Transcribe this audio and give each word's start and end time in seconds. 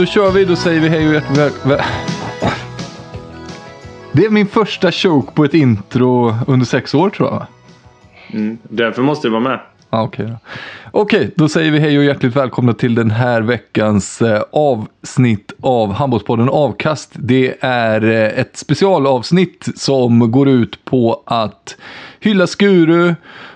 Då 0.00 0.06
kör 0.06 0.30
vi. 0.30 0.44
Då 0.44 0.56
säger 0.56 0.80
vi 0.80 0.88
hej 0.88 1.08
och 1.08 1.14
hjärtligt. 1.14 1.80
Det 4.12 4.24
är 4.24 4.30
min 4.30 4.46
första 4.46 4.92
choke 4.92 5.32
på 5.34 5.44
ett 5.44 5.54
intro 5.54 6.34
under 6.46 6.66
sex 6.66 6.94
år 6.94 7.10
tror 7.10 7.28
jag. 7.28 7.38
va? 7.38 7.46
Därför 8.62 9.02
måste 9.02 9.28
det 9.28 9.32
vara 9.32 9.42
med. 9.42 9.60
Ah, 9.90 10.02
Okej, 10.02 10.26
då. 10.26 10.36
Okej, 10.90 11.30
då 11.36 11.48
säger 11.48 11.70
vi 11.72 11.78
hej 11.78 11.98
och 11.98 12.04
hjärtligt 12.04 12.36
välkomna 12.36 12.72
till 12.72 12.94
den 12.94 13.10
här 13.10 13.42
veckans 13.42 14.22
eh, 14.22 14.42
avsnitt 14.52 15.52
av 15.60 15.92
Handbollspodden 15.92 16.48
Avkast. 16.48 17.10
Det 17.14 17.54
är 17.60 18.04
eh, 18.04 18.40
ett 18.40 18.56
specialavsnitt 18.56 19.68
som 19.74 20.30
går 20.30 20.48
ut 20.48 20.84
på 20.84 21.22
att 21.26 21.76
hylla 22.20 22.46
Skuru, 22.46 23.14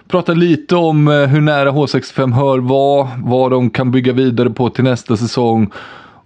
prata 0.09 0.33
lite 0.35 0.77
om 0.77 1.09
eh, 1.09 1.27
hur 1.27 1.41
nära 1.41 1.71
H65 1.71 2.33
hör 2.33 2.59
var, 2.59 3.09
vad 3.25 3.51
de 3.51 3.71
kan 3.71 3.91
bygga 3.91 4.13
vidare 4.13 4.51
på 4.51 4.71
till 4.71 4.85
nästa 4.85 5.17
säsong 5.17 5.73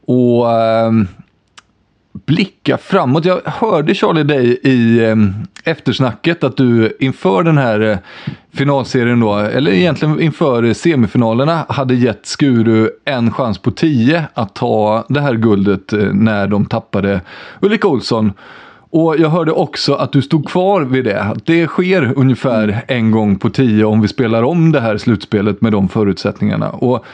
och 0.08 0.52
eh, 0.52 0.92
blicka 2.12 2.78
framåt. 2.78 3.24
Jag 3.24 3.40
hörde 3.44 3.94
Charlie 3.94 4.22
dig 4.22 4.60
i 4.62 5.04
eh, 5.04 5.16
eftersnacket 5.64 6.44
att 6.44 6.56
du 6.56 6.96
inför 7.00 7.42
den 7.42 7.58
här 7.58 7.80
eh, 7.80 7.98
finalserien 8.52 9.20
då, 9.20 9.36
eller 9.36 9.70
egentligen 9.70 10.20
inför 10.20 10.72
semifinalerna, 10.72 11.66
hade 11.68 11.94
gett 11.94 12.26
Skuru 12.26 12.90
en 13.04 13.32
chans 13.32 13.58
på 13.58 13.70
tio 13.70 14.24
att 14.34 14.54
ta 14.54 15.04
det 15.08 15.20
här 15.20 15.34
guldet 15.34 15.92
eh, 15.92 15.98
när 15.98 16.46
de 16.46 16.66
tappade 16.66 17.20
Ulrika 17.60 17.88
Olsson. 17.88 18.32
Och 18.90 19.16
jag 19.18 19.28
hörde 19.28 19.52
också 19.52 19.94
att 19.94 20.12
du 20.12 20.22
stod 20.22 20.48
kvar 20.48 20.82
vid 20.82 21.04
det. 21.04 21.36
Det 21.44 21.66
sker 21.66 22.12
ungefär 22.16 22.84
en 22.88 23.10
gång 23.10 23.38
på 23.38 23.50
tio 23.50 23.84
om 23.84 24.00
vi 24.00 24.08
spelar 24.08 24.42
om 24.42 24.72
det 24.72 24.80
här 24.80 24.98
slutspelet 24.98 25.60
med 25.60 25.72
de 25.72 25.88
förutsättningarna. 25.88 26.70
Och 26.70 27.04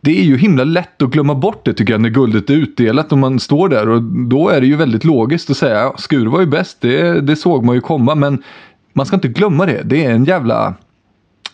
det 0.00 0.18
är 0.18 0.22
ju 0.22 0.36
himla 0.36 0.64
lätt 0.64 1.02
att 1.02 1.10
glömma 1.10 1.34
bort 1.34 1.64
det 1.64 1.72
tycker 1.72 1.92
jag 1.92 2.00
när 2.00 2.08
guldet 2.08 2.50
är 2.50 2.54
utdelat 2.54 3.12
och 3.12 3.18
man 3.18 3.40
står 3.40 3.68
där 3.68 3.88
och 3.88 4.02
då 4.02 4.48
är 4.48 4.60
det 4.60 4.66
ju 4.66 4.76
väldigt 4.76 5.04
logiskt 5.04 5.50
att 5.50 5.56
säga 5.56 5.78
ja, 5.78 5.94
Skur 5.98 6.26
var 6.26 6.40
ju 6.40 6.46
bäst, 6.46 6.80
det, 6.80 7.20
det 7.20 7.36
såg 7.36 7.64
man 7.64 7.74
ju 7.74 7.80
komma 7.80 8.14
men 8.14 8.42
man 8.92 9.06
ska 9.06 9.16
inte 9.16 9.28
glömma 9.28 9.66
det. 9.66 9.82
Det 9.84 10.04
är 10.04 10.10
en 10.10 10.24
jävla, 10.24 10.74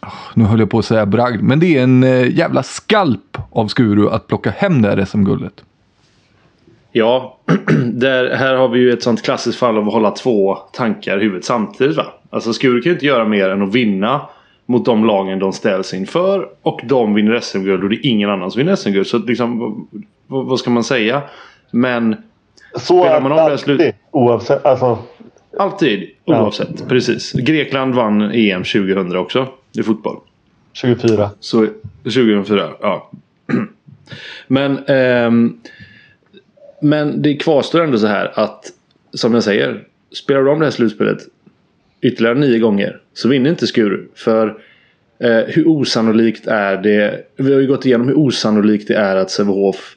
oh, 0.02 0.14
nu 0.34 0.44
höll 0.44 0.60
jag 0.60 0.70
på 0.70 0.78
att 0.78 0.84
säga 0.84 1.06
bragd, 1.06 1.42
men 1.42 1.60
det 1.60 1.78
är 1.78 1.82
en 1.82 2.04
eh, 2.04 2.36
jävla 2.36 2.62
skalp 2.62 3.38
av 3.50 3.68
Skuru 3.68 4.08
att 4.10 4.26
plocka 4.26 4.50
hem 4.50 4.82
det 4.82 4.88
här 4.88 5.04
SM-guldet. 5.04 5.64
Ja, 6.92 7.38
där, 7.92 8.36
här 8.36 8.54
har 8.54 8.68
vi 8.68 8.78
ju 8.78 8.92
ett 8.92 9.02
sånt 9.02 9.22
klassiskt 9.22 9.58
fall 9.58 9.78
av 9.78 9.86
att 9.86 9.92
hålla 9.94 10.10
två 10.10 10.56
tankar 10.72 11.18
i 11.18 11.22
huvudet 11.22 11.44
samtidigt. 11.44 11.96
Va? 11.96 12.06
Alltså 12.30 12.52
Skuru 12.52 12.82
kan 12.82 12.90
ju 12.90 12.94
inte 12.94 13.06
göra 13.06 13.24
mer 13.24 13.50
än 13.50 13.62
att 13.62 13.74
vinna 13.74 14.20
mot 14.66 14.84
de 14.84 15.04
lagen 15.04 15.38
de 15.38 15.52
ställs 15.52 15.94
inför. 15.94 16.48
Och 16.62 16.80
de 16.84 17.14
vinner 17.14 17.40
SM-guld 17.40 17.82
och 17.84 17.88
det 17.90 17.96
är 17.96 18.06
ingen 18.10 18.30
annan 18.30 18.50
som 18.50 18.58
vinner 18.58 18.76
SM-guld. 18.76 19.06
Så 19.06 19.18
liksom, 19.18 19.58
vad, 20.26 20.46
vad 20.46 20.58
ska 20.58 20.70
man 20.70 20.84
säga? 20.84 21.22
Men 21.70 22.16
Så 22.76 23.02
Spelar 23.02 23.20
man 23.20 23.32
om 23.32 23.50
det 23.50 23.58
slut- 23.58 23.80
alltid. 23.80 23.94
Oavsett. 24.10 24.64
Alltså, 24.66 24.98
alltid, 25.58 26.10
oavsett. 26.24 26.88
Precis. 26.88 27.32
Grekland 27.32 27.94
vann 27.94 28.22
EM 28.22 28.62
2000 28.64 29.16
också 29.16 29.48
i 29.78 29.82
fotboll. 29.82 30.16
24. 30.72 31.30
Så 31.40 31.66
2004, 32.04 32.68
ja. 32.80 33.10
Men, 34.46 34.78
ehm, 34.86 35.58
men 36.82 37.22
det 37.22 37.34
kvarstår 37.34 37.80
ändå 37.84 37.98
så 37.98 38.06
här 38.06 38.32
att 38.34 38.64
som 39.12 39.34
jag 39.34 39.42
säger. 39.42 39.84
Spelar 40.12 40.42
du 40.42 40.50
om 40.50 40.58
det 40.58 40.64
här 40.66 40.70
slutspelet 40.70 41.18
ytterligare 42.02 42.38
nio 42.38 42.58
gånger 42.58 43.00
så 43.14 43.28
vinner 43.28 43.50
inte 43.50 43.66
Skuru. 43.66 44.08
För 44.14 44.46
eh, 45.20 45.38
hur 45.46 45.68
osannolikt 45.68 46.46
är 46.46 46.76
det? 46.76 47.20
Vi 47.36 47.54
har 47.54 47.60
ju 47.60 47.66
gått 47.66 47.86
igenom 47.86 48.08
hur 48.08 48.18
osannolikt 48.18 48.88
det 48.88 48.94
är 48.94 49.16
att 49.16 49.30
Sävehof 49.30 49.96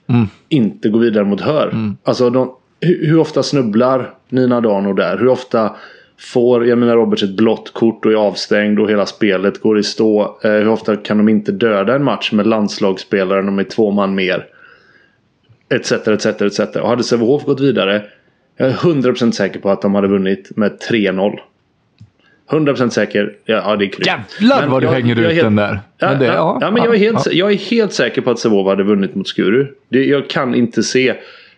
inte 0.50 0.90
går 0.90 1.00
vidare 1.00 1.24
mot 1.24 1.42
Hör. 1.42 1.74
Alltså 2.04 2.30
de, 2.30 2.56
hur, 2.82 3.08
hur 3.08 3.20
ofta 3.20 3.44
snubblar 3.44 4.14
Nina 4.30 4.62
Dano 4.62 4.94
där? 4.94 5.18
Hur 5.18 5.28
ofta 5.28 5.76
får 6.34 6.68
Jamina 6.68 6.96
Roberts 6.96 7.24
ett 7.24 7.38
blått 7.38 7.74
kort 7.74 8.06
och 8.06 8.12
är 8.12 8.16
avstängd 8.16 8.80
och 8.80 8.90
hela 8.90 9.06
spelet 9.06 9.62
går 9.62 9.80
i 9.80 9.84
stå? 9.84 10.40
Eh, 10.44 10.52
hur 10.52 10.68
ofta 10.68 10.96
kan 10.96 11.18
de 11.18 11.30
inte 11.30 11.52
döda 11.52 11.96
en 11.96 12.04
match 12.04 12.32
med 12.32 12.48
landslagsspelare 12.48 13.42
när 13.42 13.46
de 13.46 13.60
är 13.60 13.64
två 13.64 13.92
man 13.92 14.16
mer? 14.16 14.46
Etc, 15.74 15.92
etc, 15.92 16.26
etc. 16.26 16.60
Och 16.60 16.90
hade 16.90 17.04
Sävehof 17.04 17.46
gått 17.46 17.60
vidare 17.62 18.04
jag 18.60 18.70
är 18.70 18.74
100% 18.74 19.32
säker 19.32 19.60
på 19.60 19.70
att 19.70 19.82
de 19.82 19.96
hade 19.96 20.08
vunnit 20.08 20.58
med 20.58 20.78
3-0. 20.90 21.40
100% 22.50 22.90
säker. 22.90 23.34
Ja, 23.46 23.56
ja 23.56 23.76
det 23.76 23.86
är 23.86 23.90
kryss. 23.90 24.08
Jävlar 24.08 24.62
Men 24.62 24.72
vad 24.72 24.82
du 24.82 24.86
jag- 24.86 24.94
hänger 24.94 25.16
jag 25.16 25.26
ut 25.26 25.32
helt- 25.32 25.44
den 25.46 25.56
där. 25.56 25.80
Ja, 25.98 26.10
Men 26.10 26.20
det- 26.20 26.26
ja, 26.26 26.58
ja, 26.62 26.72
men 26.72 26.84
jag, 26.84 26.96
är 26.96 27.00
helt, 27.00 27.34
jag 27.34 27.52
är 27.52 27.58
helt 27.58 27.94
säker 27.94 28.22
på 28.22 28.32
att 28.32 28.40
Sävehof 28.40 28.68
hade 28.68 28.84
vunnit 28.84 29.16
mot 29.16 29.28
Skuru. 29.28 29.68
Det, 29.90 30.06
jag 30.06 30.30
kan 30.30 30.56
inte 30.56 30.84
se 30.84 31.16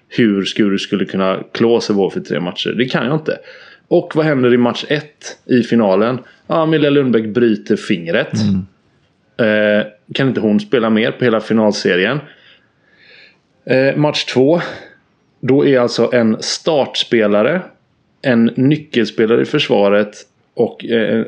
hur 0.09 0.45
Skuru 0.45 0.77
skulle 0.77 1.05
kunna 1.05 1.39
klå 1.53 1.81
Sävehof 1.81 2.17
i 2.17 2.21
tre 2.21 2.39
matcher. 2.39 2.69
Det 2.77 2.85
kan 2.85 3.05
jag 3.05 3.15
inte. 3.15 3.37
Och 3.87 4.11
vad 4.15 4.25
händer 4.25 4.53
i 4.53 4.57
match 4.57 4.85
1 4.87 5.03
i 5.45 5.63
finalen? 5.63 6.19
Ja, 6.47 6.63
Emilia 6.63 6.89
Lundbäck 6.89 7.25
bryter 7.25 7.75
fingret. 7.75 8.31
Eh, 9.39 9.85
kan 10.13 10.27
inte 10.27 10.41
hon 10.41 10.59
spela 10.59 10.89
mer 10.89 11.11
på 11.11 11.23
hela 11.25 11.39
finalserien? 11.41 12.19
Eh, 13.65 13.95
match 13.95 14.25
2. 14.25 14.61
Då 15.41 15.65
är 15.65 15.79
alltså 15.79 16.09
en 16.13 16.37
startspelare, 16.39 17.61
en 18.21 18.45
nyckelspelare 18.55 19.41
i 19.41 19.45
försvaret 19.45 20.15
och 20.53 20.85
eh, 20.85 21.25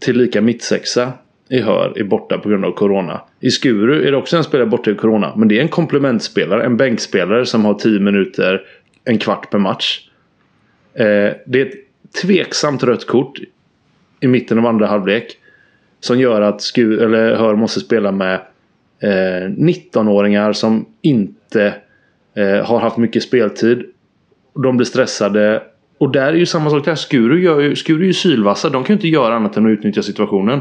tillika 0.00 0.40
mittsexa 0.40 1.12
i 1.48 1.60
Hör 1.60 1.98
är 1.98 2.04
borta 2.04 2.38
på 2.38 2.48
grund 2.48 2.64
av 2.64 2.72
Corona. 2.72 3.20
I 3.40 3.50
Skuru 3.50 4.06
är 4.06 4.10
det 4.10 4.16
också 4.16 4.36
en 4.36 4.44
spelare 4.44 4.66
borta 4.66 4.90
i 4.90 4.94
Corona. 4.94 5.32
Men 5.36 5.48
det 5.48 5.58
är 5.58 5.62
en 5.62 5.68
komplementspelare, 5.68 6.64
en 6.64 6.76
bänkspelare 6.76 7.46
som 7.46 7.64
har 7.64 7.74
10 7.74 8.00
minuter, 8.00 8.62
en 9.04 9.18
kvart 9.18 9.50
per 9.50 9.58
match. 9.58 10.08
Eh, 10.94 11.32
det 11.46 11.60
är 11.60 11.66
ett 11.66 11.74
tveksamt 12.22 12.82
rött 12.82 13.06
kort 13.06 13.38
i 14.20 14.26
mitten 14.26 14.58
av 14.58 14.66
andra 14.66 14.86
halvlek. 14.86 15.38
Som 16.00 16.20
gör 16.20 16.40
att 16.40 16.62
Skur, 16.62 17.02
eller 17.02 17.36
Hör 17.36 17.56
måste 17.56 17.80
spela 17.80 18.12
med 18.12 18.34
eh, 19.02 19.48
19-åringar 19.50 20.52
som 20.52 20.86
inte 21.02 21.74
eh, 22.34 22.66
har 22.66 22.80
haft 22.80 22.96
mycket 22.96 23.22
speltid. 23.22 23.84
De 24.54 24.76
blir 24.76 24.86
stressade 24.86 25.62
och 25.98 26.12
där 26.12 26.26
är 26.26 26.36
ju 26.36 26.46
samma 26.46 26.70
sak 26.70 26.84
där. 26.84 26.94
Skuru, 26.94 27.42
gör 27.42 27.60
ju, 27.60 27.76
Skuru 27.76 28.02
är 28.02 28.06
ju 28.06 28.12
sylvassa. 28.12 28.70
De 28.70 28.84
kan 28.84 28.94
ju 28.94 28.96
inte 28.96 29.08
göra 29.08 29.36
annat 29.36 29.56
än 29.56 29.66
att 29.66 29.70
utnyttja 29.70 30.02
situationen. 30.02 30.60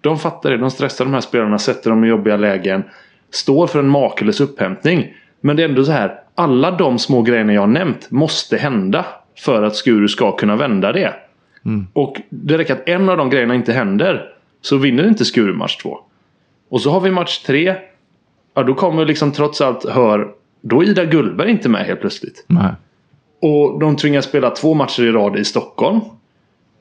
De 0.00 0.18
fattar 0.18 0.50
det. 0.50 0.56
De 0.56 0.70
stressar 0.70 1.04
de 1.04 1.14
här 1.14 1.20
spelarna, 1.20 1.58
sätter 1.58 1.90
dem 1.90 2.04
i 2.04 2.08
jobbiga 2.08 2.36
lägen. 2.36 2.82
Står 3.30 3.66
för 3.66 3.78
en 3.78 3.88
makalös 3.88 4.40
upphämtning. 4.40 5.14
Men 5.40 5.56
det 5.56 5.62
är 5.62 5.68
ändå 5.68 5.84
så 5.84 5.92
här. 5.92 6.20
Alla 6.34 6.70
de 6.70 6.98
små 6.98 7.22
grejerna 7.22 7.52
jag 7.52 7.62
har 7.62 7.66
nämnt 7.66 8.10
måste 8.10 8.56
hända. 8.56 9.06
För 9.38 9.62
att 9.62 9.76
Skuru 9.76 10.08
ska 10.08 10.36
kunna 10.36 10.56
vända 10.56 10.92
det. 10.92 11.14
Och 11.92 12.16
det 12.28 12.58
räcker 12.58 12.74
att 12.74 12.88
en 12.88 13.08
av 13.08 13.16
de 13.16 13.30
grejerna 13.30 13.54
inte 13.54 13.72
händer. 13.72 14.32
Så 14.60 14.76
vinner 14.76 15.08
inte 15.08 15.24
Skuru 15.24 15.52
match 15.52 15.76
två. 15.76 15.98
Och 16.68 16.80
så 16.80 16.90
har 16.90 17.00
vi 17.00 17.10
match 17.10 17.38
tre. 17.38 17.74
Ja, 18.54 18.62
då 18.62 18.74
kommer 18.74 19.04
liksom 19.04 19.32
trots 19.32 19.60
allt 19.60 19.88
hör. 19.88 20.28
Då 20.60 20.82
är 20.82 20.86
Ida 20.86 21.04
Gullberg 21.04 21.50
inte 21.50 21.68
med 21.68 21.86
helt 21.86 22.00
plötsligt. 22.00 22.44
Nej. 22.46 22.72
Och 23.40 23.78
de 23.78 23.96
tvingas 23.96 24.24
spela 24.24 24.50
två 24.50 24.74
matcher 24.74 25.02
i 25.02 25.12
rad 25.12 25.38
i 25.38 25.44
Stockholm. 25.44 26.00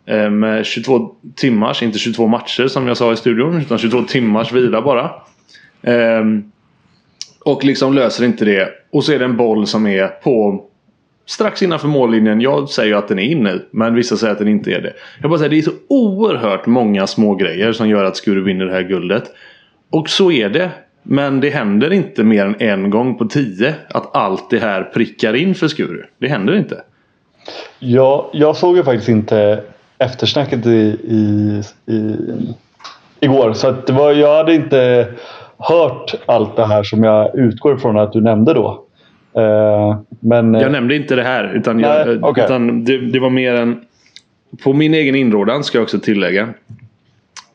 Ehm, 0.05 0.39
Med 0.39 0.65
22 0.65 1.15
timmars, 1.35 1.83
inte 1.83 1.99
22 1.99 2.27
matcher 2.27 2.67
som 2.67 2.87
jag 2.87 2.97
sa 2.97 3.13
i 3.13 3.15
studion. 3.15 3.61
Utan 3.61 3.77
22 3.77 4.01
timmars 4.01 4.51
vila 4.51 4.81
bara. 4.81 5.11
Ehm, 5.81 6.51
och 7.45 7.63
liksom 7.63 7.93
löser 7.93 8.25
inte 8.25 8.45
det. 8.45 8.69
Och 8.91 9.03
så 9.03 9.11
är 9.13 9.19
det 9.19 9.25
en 9.25 9.37
boll 9.37 9.67
som 9.67 9.87
är 9.87 10.07
på 10.07 10.65
strax 11.25 11.63
innanför 11.63 11.87
mållinjen. 11.87 12.41
Jag 12.41 12.69
säger 12.69 12.95
att 12.95 13.07
den 13.07 13.19
är 13.19 13.23
inne. 13.23 13.59
Men 13.71 13.95
vissa 13.95 14.17
säger 14.17 14.33
att 14.33 14.39
den 14.39 14.47
inte 14.47 14.71
är 14.71 14.81
det. 14.81 14.93
Jag 15.21 15.29
bara 15.29 15.37
säger 15.37 15.49
det 15.49 15.57
är 15.57 15.61
så 15.61 15.71
oerhört 15.87 16.65
många 16.65 17.07
små 17.07 17.35
grejer 17.35 17.71
som 17.71 17.89
gör 17.89 18.03
att 18.03 18.17
Skuru 18.17 18.43
vinner 18.43 18.65
det 18.65 18.73
här 18.73 18.83
guldet. 18.83 19.23
Och 19.89 20.09
så 20.09 20.31
är 20.31 20.49
det. 20.49 20.71
Men 21.09 21.39
det 21.39 21.49
händer 21.49 21.93
inte 21.93 22.23
mer 22.23 22.45
än 22.45 22.55
en 22.59 22.89
gång 22.89 23.17
på 23.17 23.25
tio 23.25 23.75
att 23.89 24.15
allt 24.15 24.49
det 24.49 24.59
här 24.59 24.83
prickar 24.83 25.33
in 25.33 25.55
för 25.55 25.67
Skuru. 25.67 26.03
Det 26.17 26.27
händer 26.27 26.55
inte. 26.55 26.81
Ja, 27.79 28.29
jag 28.33 28.55
såg 28.55 28.77
ju 28.77 28.83
faktiskt 28.83 29.09
inte 29.09 29.63
eftersnacket 29.97 30.65
i, 30.65 30.97
i, 31.03 31.61
i, 31.93 32.15
igår. 33.19 33.53
Så 33.53 33.71
det 33.71 33.93
var, 33.93 34.13
jag 34.13 34.37
hade 34.37 34.53
inte 34.53 35.07
hört 35.57 36.13
allt 36.25 36.55
det 36.55 36.65
här 36.65 36.83
som 36.83 37.03
jag 37.03 37.39
utgår 37.39 37.75
ifrån 37.75 37.97
att 37.97 38.13
du 38.13 38.21
nämnde 38.21 38.53
då. 38.53 38.85
Eh, 39.33 39.99
men, 40.19 40.53
Jag 40.53 40.71
nämnde 40.71 40.95
inte 40.95 41.15
det 41.15 41.23
här. 41.23 41.53
Utan, 41.55 41.79
jag, 41.79 42.07
Nej, 42.07 42.19
okej. 42.21 42.43
utan 42.43 42.83
det, 42.83 42.97
det 42.97 43.19
var 43.19 43.29
mer 43.29 43.55
en... 43.55 43.81
På 44.63 44.73
min 44.73 44.93
egen 44.93 45.15
inrådan 45.15 45.63
ska 45.63 45.77
jag 45.77 45.83
också 45.83 45.99
tillägga. 45.99 46.49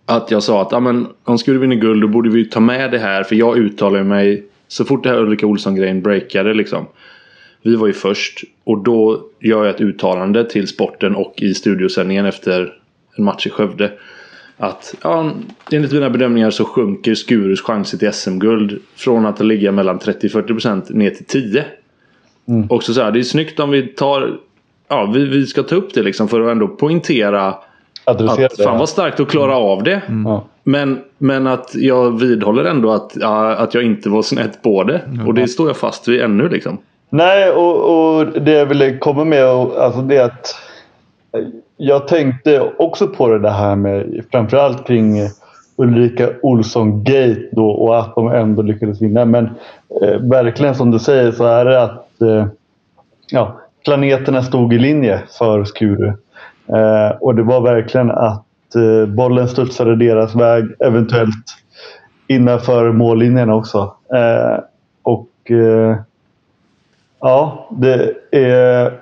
Att 0.06 0.30
jag 0.30 0.42
sa 0.42 0.62
att 0.62 0.82
men, 0.82 1.06
om 1.24 1.38
Skuru 1.38 1.58
vinner 1.58 1.76
guld 1.76 2.02
då 2.02 2.08
borde 2.08 2.30
vi 2.30 2.44
ta 2.44 2.60
med 2.60 2.90
det 2.90 2.98
här. 2.98 3.22
För 3.22 3.36
jag 3.36 3.58
uttalar 3.58 4.02
mig 4.02 4.44
så 4.68 4.84
fort 4.84 5.02
det 5.02 5.08
här 5.08 5.18
Ulrika 5.18 5.46
Olsson-grejen 5.46 6.02
breakade 6.02 6.54
liksom. 6.54 6.86
Vi 7.62 7.76
var 7.76 7.86
ju 7.86 7.92
först. 7.92 8.44
Och 8.64 8.78
då 8.78 9.22
gör 9.40 9.64
jag 9.64 9.74
ett 9.74 9.80
uttalande 9.80 10.50
till 10.50 10.68
sporten 10.68 11.14
och 11.14 11.34
i 11.36 11.54
studiosändningen 11.54 12.26
efter 12.26 12.74
en 13.16 13.24
match 13.24 13.46
i 13.46 13.50
Skövde. 13.50 13.92
Att 14.56 14.94
ja, 15.02 15.32
enligt 15.72 15.92
mina 15.92 16.10
bedömningar 16.10 16.50
så 16.50 16.64
sjunker 16.64 17.14
Skurus 17.14 17.60
chanser 17.60 17.98
till 17.98 18.12
SM-guld 18.12 18.82
från 18.96 19.26
att 19.26 19.40
ligga 19.40 19.72
mellan 19.72 19.98
30-40% 19.98 20.94
ner 20.94 21.10
till 21.10 21.24
10. 21.24 21.64
Och 22.68 22.82
så, 22.82 22.94
så 22.94 23.02
här, 23.02 23.12
det 23.12 23.18
är 23.18 23.22
snyggt 23.22 23.60
om 23.60 23.70
vi 23.70 23.82
tar 23.82 24.38
Ja, 24.92 25.10
vi, 25.14 25.24
vi 25.24 25.46
ska 25.46 25.62
ta 25.62 25.74
upp 25.74 25.94
det 25.94 26.02
liksom 26.02 26.28
för 26.28 26.40
att 26.40 26.52
ändå 26.52 26.68
poängtera 26.68 27.54
adressera 28.04 28.46
att 28.46 28.62
fan 28.62 28.78
vad 28.78 28.88
starkt 28.88 29.20
att 29.20 29.30
klara 29.30 29.56
av 29.56 29.82
det. 29.82 30.02
Ja. 30.24 30.44
Men, 30.62 31.00
men 31.18 31.46
att 31.46 31.74
jag 31.74 32.20
vidhåller 32.20 32.64
ändå 32.64 32.92
att, 32.92 33.12
ja, 33.14 33.54
att 33.54 33.74
jag 33.74 33.82
inte 33.82 34.08
var 34.08 34.22
snett 34.22 34.62
på 34.62 34.84
det. 34.84 35.00
Och 35.26 35.34
det 35.34 35.48
står 35.48 35.66
jag 35.68 35.76
fast 35.76 36.08
vid 36.08 36.20
ännu 36.20 36.48
liksom. 36.48 36.78
Nej, 37.10 37.50
och, 37.50 38.16
och 38.16 38.26
det 38.26 38.52
jag 38.52 38.66
ville 38.66 38.98
komma 38.98 39.24
med 39.24 39.44
alltså 39.44 40.00
det 40.00 40.16
är 40.16 40.24
att 40.24 40.54
jag 41.76 42.08
tänkte 42.08 42.72
också 42.78 43.06
på 43.06 43.38
det 43.38 43.50
här 43.50 43.76
med 43.76 44.24
framförallt 44.32 44.86
kring 44.86 45.18
Ulrika 45.76 46.30
Olsson-gate 46.42 47.48
då 47.52 47.70
och 47.70 47.98
att 47.98 48.14
de 48.14 48.28
ändå 48.28 48.62
lyckades 48.62 49.02
vinna. 49.02 49.24
Men 49.24 49.44
eh, 50.02 50.20
verkligen 50.20 50.74
som 50.74 50.90
du 50.90 50.98
säger 50.98 51.32
så 51.32 51.44
är 51.44 51.64
det 51.64 51.82
att 51.82 52.22
eh, 52.22 52.46
ja, 53.30 53.60
planeterna 53.84 54.42
stod 54.42 54.74
i 54.74 54.78
linje 54.78 55.22
för 55.38 55.64
Skuru. 55.64 56.12
Eh, 56.66 57.16
och 57.20 57.34
det 57.34 57.42
var 57.42 57.60
verkligen 57.60 58.10
att 58.10 58.74
eh, 58.76 59.06
bollen 59.06 59.48
studsade 59.48 59.96
deras 59.96 60.34
väg, 60.34 60.64
eventuellt 60.80 61.44
innanför 62.26 62.92
mållinjen 62.92 63.50
också. 63.50 63.94
Eh, 64.14 64.58
och 65.02 65.50
eh, 65.50 65.96
ja, 67.20 67.68
det 67.70 68.14
är... 68.30 68.98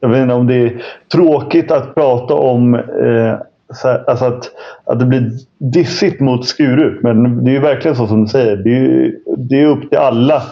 Jag 0.00 0.08
vet 0.08 0.22
inte 0.22 0.34
om 0.34 0.46
det 0.46 0.54
är 0.54 0.82
tråkigt 1.12 1.70
att 1.70 1.94
prata 1.94 2.34
om 2.34 2.74
eh, 2.74 3.38
så 3.74 3.88
här, 3.88 4.04
alltså 4.10 4.24
att, 4.24 4.50
att 4.84 4.98
det 4.98 5.04
blir 5.04 5.30
dissigt 5.58 6.20
mot 6.20 6.46
Skuru. 6.46 7.00
Men 7.02 7.44
det 7.44 7.50
är 7.50 7.52
ju 7.52 7.60
verkligen 7.60 7.96
så 7.96 8.06
som 8.06 8.22
du 8.24 8.28
säger. 8.28 8.56
Det 8.56 8.70
är, 8.70 8.80
ju, 8.80 9.20
det 9.36 9.62
är 9.62 9.66
upp 9.66 9.90
till 9.90 9.98
alla 9.98 10.42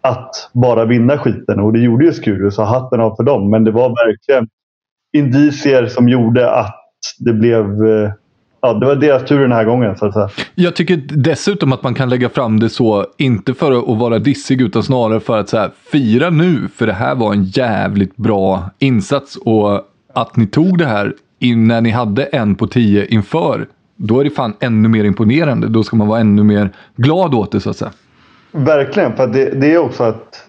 att 0.00 0.50
bara 0.52 0.84
vinna 0.84 1.18
skiten. 1.18 1.60
Och 1.60 1.72
det 1.72 1.78
gjorde 1.78 2.04
ju 2.04 2.12
Skuru, 2.12 2.50
så 2.50 2.62
hatten 2.62 3.00
av 3.00 3.16
för 3.16 3.22
dem. 3.22 3.50
Men 3.50 3.64
det 3.64 3.70
var 3.70 3.88
verkligen 3.88 4.48
indicier 5.16 5.86
som 5.86 6.08
gjorde 6.08 6.50
att 6.50 6.76
det 7.18 7.32
blev... 7.32 7.64
Eh, 7.64 8.10
ja, 8.62 8.72
det 8.74 8.86
var 8.86 8.94
deras 8.96 9.24
tur 9.24 9.40
den 9.40 9.52
här 9.52 9.64
gången. 9.64 9.96
Så 9.96 10.06
att 10.06 10.14
säga. 10.14 10.28
Jag 10.54 10.76
tycker 10.76 11.02
dessutom 11.08 11.72
att 11.72 11.82
man 11.82 11.94
kan 11.94 12.08
lägga 12.08 12.28
fram 12.28 12.60
det 12.60 12.68
så, 12.68 13.06
inte 13.18 13.54
för 13.54 13.92
att 13.92 13.98
vara 13.98 14.18
dissig 14.18 14.60
utan 14.60 14.82
snarare 14.82 15.20
för 15.20 15.38
att 15.38 15.48
så 15.48 15.56
här, 15.58 15.70
fira 15.92 16.30
nu. 16.30 16.68
För 16.76 16.86
det 16.86 16.92
här 16.92 17.14
var 17.14 17.32
en 17.32 17.44
jävligt 17.44 18.16
bra 18.16 18.70
insats 18.78 19.36
och 19.36 19.82
att 20.14 20.36
ni 20.36 20.46
tog 20.46 20.78
det 20.78 20.86
här 20.86 21.14
när 21.40 21.80
ni 21.80 21.90
hade 21.90 22.24
en 22.24 22.54
på 22.54 22.66
tio 22.66 23.06
inför. 23.06 23.66
Då 23.96 24.20
är 24.20 24.24
det 24.24 24.30
fan 24.30 24.54
ännu 24.60 24.88
mer 24.88 25.04
imponerande. 25.04 25.68
Då 25.68 25.82
ska 25.82 25.96
man 25.96 26.08
vara 26.08 26.20
ännu 26.20 26.42
mer 26.42 26.70
glad 26.96 27.34
åt 27.34 27.52
det 27.52 27.60
så 27.60 27.70
att 27.70 27.76
säga. 27.76 27.90
Verkligen, 28.52 29.16
för 29.16 29.26
det, 29.26 29.60
det 29.60 29.74
är 29.74 29.78
också 29.78 30.02
att 30.04 30.44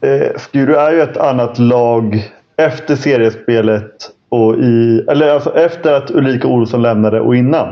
eh, 0.00 0.38
Skuru 0.38 0.74
är 0.74 0.92
ju 0.92 1.00
ett 1.00 1.16
annat 1.16 1.58
lag 1.58 2.30
efter 2.66 2.96
seriespelet 2.96 4.10
och 4.28 4.54
i, 4.54 5.04
eller 5.08 5.28
alltså 5.28 5.56
efter 5.56 5.92
att 5.92 6.10
Ulrika 6.10 6.48
Olsson 6.48 6.82
lämnade 6.82 7.20
och 7.20 7.36
innan. 7.36 7.68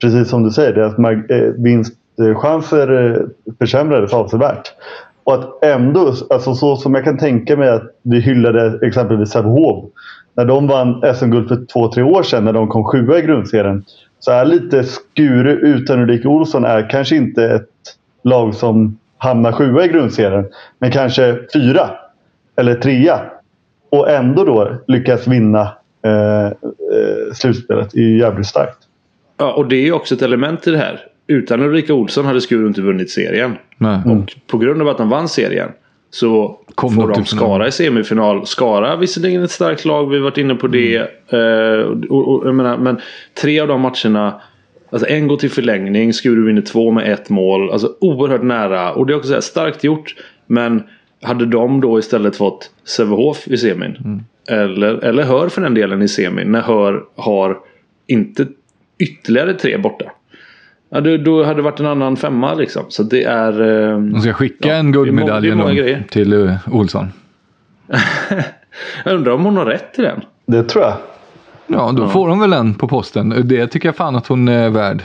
Precis 0.00 0.28
som 0.28 0.42
du 0.42 0.50
säger, 0.50 0.72
deras 0.72 0.98
eh, 1.30 1.52
vinstchanser 1.62 3.12
eh, 3.12 3.20
försämrades 3.58 4.12
avsevärt. 4.12 4.72
Och 5.24 5.34
att 5.34 5.64
ändå, 5.64 6.12
alltså 6.30 6.54
så 6.54 6.76
som 6.76 6.94
jag 6.94 7.04
kan 7.04 7.18
tänka 7.18 7.56
mig 7.56 7.68
att 7.68 7.82
vi 8.02 8.20
hyllade 8.20 8.86
exempelvis 8.86 9.30
Sävehof. 9.30 9.84
När 10.34 10.44
de 10.44 10.66
vann 10.66 11.14
SM-guld 11.14 11.48
för 11.48 11.66
två, 11.72 11.92
tre 11.92 12.02
år 12.02 12.22
sedan 12.22 12.44
när 12.44 12.52
de 12.52 12.68
kom 12.68 12.84
sjua 12.84 13.18
i 13.18 13.22
grundserien. 13.22 13.84
Så 14.18 14.30
är 14.30 14.44
lite 14.44 14.84
Skuru 14.84 15.52
utan 15.52 16.00
Ulrika 16.00 16.28
Olsson 16.28 16.64
är 16.64 16.90
kanske 16.90 17.16
inte 17.16 17.44
ett 17.44 17.68
lag 18.24 18.54
som 18.54 18.98
hamnar 19.18 19.52
sjua 19.52 19.84
i 19.84 19.88
grundserien. 19.88 20.46
Men 20.78 20.90
kanske 20.90 21.38
fyra 21.54 21.90
eller 22.56 22.74
trea. 22.74 23.20
Och 23.90 24.10
ändå 24.10 24.44
då 24.44 24.72
lyckas 24.86 25.26
vinna 25.26 25.60
eh, 26.04 26.46
eh, 26.46 27.32
slutspelet. 27.34 27.94
är 27.94 27.98
ju 27.98 28.18
jävligt 28.18 28.46
starkt. 28.46 28.78
Ja, 29.38 29.52
och 29.52 29.68
det 29.68 29.76
är 29.76 29.84
ju 29.84 29.92
också 29.92 30.14
ett 30.14 30.22
element 30.22 30.66
i 30.66 30.70
det 30.70 30.78
här. 30.78 31.00
Utan 31.26 31.62
Ulrika 31.62 31.94
Olsson 31.94 32.24
hade 32.24 32.40
Skuru 32.40 32.66
inte 32.66 32.80
vunnit 32.80 33.10
serien. 33.10 33.56
Nej. 33.78 34.00
Och 34.06 34.34
på 34.46 34.58
grund 34.58 34.82
av 34.82 34.88
att 34.88 34.98
de 34.98 35.08
vann 35.08 35.28
serien 35.28 35.68
så 36.10 36.58
Kom 36.74 36.94
får 36.94 37.08
de. 37.08 37.24
Skara 37.24 37.66
i 37.66 37.72
semifinal. 37.72 38.46
Skara 38.46 38.96
visserligen 38.96 39.42
ett 39.42 39.50
starkt 39.50 39.84
lag, 39.84 40.10
vi 40.10 40.16
har 40.16 40.24
varit 40.24 40.38
inne 40.38 40.54
på 40.54 40.66
det. 40.66 40.96
Eh, 41.28 41.80
och, 42.10 42.28
och, 42.28 42.46
jag 42.46 42.54
menar, 42.54 42.78
men 42.78 43.00
tre 43.42 43.60
av 43.60 43.68
de 43.68 43.80
matcherna 43.80 44.40
Alltså 44.90 45.08
en 45.08 45.28
går 45.28 45.36
till 45.36 45.50
förlängning, 45.50 46.12
Skuru 46.12 46.46
vinner 46.46 46.62
två 46.62 46.90
med 46.90 47.12
ett 47.12 47.30
mål. 47.30 47.70
Alltså 47.70 47.94
oerhört 48.00 48.42
nära. 48.42 48.92
Och 48.92 49.06
det 49.06 49.12
är 49.12 49.16
också 49.16 49.28
så 49.28 49.34
här, 49.34 49.40
starkt 49.40 49.84
gjort. 49.84 50.14
Men 50.46 50.82
hade 51.22 51.46
de 51.46 51.80
då 51.80 51.98
istället 51.98 52.36
fått 52.36 52.70
Sävehof 52.84 53.48
i 53.48 53.56
semin. 53.56 54.24
Eller, 54.48 55.04
eller 55.04 55.22
Hör 55.22 55.48
för 55.48 55.62
den 55.62 55.74
delen 55.74 56.02
i 56.02 56.08
semin. 56.08 56.52
När 56.52 56.60
Hör 56.60 57.04
har 57.16 57.58
inte 58.06 58.46
ytterligare 58.98 59.54
tre 59.54 59.78
borta. 59.78 60.04
Ja, 60.90 61.00
då, 61.00 61.16
då 61.16 61.44
hade 61.44 61.54
det 61.54 61.62
varit 61.62 61.80
en 61.80 61.86
annan 61.86 62.16
femma 62.16 62.54
liksom. 62.54 62.84
Så 62.88 63.02
det 63.02 63.24
är... 63.24 63.60
Eh, 63.60 63.98
De 63.98 64.20
ska 64.20 64.32
skicka 64.32 64.68
Ja, 64.68 64.74
en 64.74 64.92
guldmedalj 64.92 66.02
till 66.10 66.34
uh, 66.34 66.54
Olsson. 66.72 67.06
jag 69.04 69.14
undrar 69.14 69.32
om 69.32 69.44
hon 69.44 69.56
har 69.56 69.64
rätt 69.64 69.98
i 69.98 70.02
den. 70.02 70.20
Det 70.46 70.62
tror 70.62 70.84
jag. 70.84 70.94
Ja, 71.66 71.92
då 71.96 72.08
får 72.08 72.28
de 72.28 72.40
väl 72.40 72.52
en 72.52 72.74
på 72.74 72.88
posten. 72.88 73.34
Det 73.44 73.66
tycker 73.66 73.88
jag 73.88 73.96
fan 73.96 74.16
att 74.16 74.26
hon 74.26 74.48
är 74.48 74.70
värd. 74.70 75.02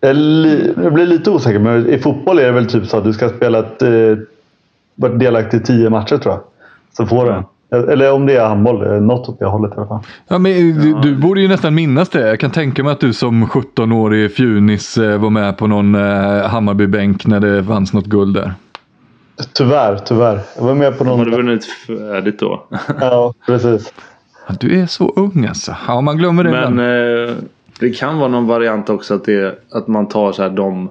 Jag 0.00 0.94
blir 0.94 1.06
lite 1.06 1.30
osäker, 1.30 1.58
men 1.58 1.88
i 1.88 1.98
fotboll 1.98 2.38
är 2.38 2.44
det 2.44 2.52
väl 2.52 2.66
typ 2.66 2.86
så 2.86 2.96
att 2.96 3.04
du 3.04 3.12
ska 3.12 3.28
spela 3.28 3.58
ett, 3.58 3.82
eh, 3.82 3.90
varit 5.00 5.18
delaktig 5.18 5.60
i 5.60 5.62
tio 5.62 5.90
matcher 5.90 6.16
tror 6.16 6.34
jag. 6.34 6.42
Så 6.96 7.06
får 7.06 7.24
du 7.24 7.32
en. 7.32 7.44
Eller 7.72 8.12
om 8.12 8.26
det 8.26 8.36
är 8.36 8.46
handboll, 8.46 8.86
eh, 8.86 9.00
något 9.00 9.28
åt 9.28 9.38
det 9.38 9.46
hållet 9.46 9.72
i 9.72 9.74
alla 9.76 9.86
fall. 9.86 10.00
Ja, 10.28 10.38
men 10.38 10.52
du, 10.52 11.00
du 11.02 11.16
borde 11.16 11.40
ju 11.40 11.48
nästan 11.48 11.74
minnas 11.74 12.08
det. 12.08 12.28
Jag 12.28 12.40
kan 12.40 12.50
tänka 12.50 12.84
mig 12.84 12.92
att 12.92 13.00
du 13.00 13.12
som 13.12 13.46
17-årig 13.46 14.34
fjunis 14.34 14.98
eh, 14.98 15.18
var 15.18 15.30
med 15.30 15.56
på 15.56 15.66
någon 15.66 15.94
eh, 15.94 16.48
Hammarbybänk 16.48 17.26
när 17.26 17.40
det 17.40 17.64
fanns 17.64 17.92
något 17.92 18.06
guld 18.06 18.34
där. 18.34 18.54
Tyvärr, 19.54 19.96
tyvärr. 19.96 20.40
Jag 20.56 20.64
var 20.64 20.74
med 20.74 20.98
på 20.98 21.04
De 21.04 21.18
hade 21.18 21.30
någon... 21.30 21.46
vunnit 21.46 21.64
färdigt 21.64 22.38
då. 22.38 22.64
Ja, 23.00 23.34
precis. 23.46 23.92
Du 24.60 24.80
är 24.80 24.86
så 24.86 25.12
ung 25.16 25.46
alltså. 25.46 25.76
Ja, 25.88 26.00
man 26.00 26.16
glömmer 26.16 26.44
det 26.44 26.50
Men 26.50 26.78
eh, 26.78 27.34
det 27.80 27.90
kan 27.90 28.18
vara 28.18 28.28
någon 28.28 28.46
variant 28.46 28.90
också 28.90 29.14
att, 29.14 29.24
det, 29.24 29.58
att 29.72 29.88
man 29.88 30.08
tar 30.08 30.32
så 30.32 30.42
här 30.42 30.50
de 30.50 30.88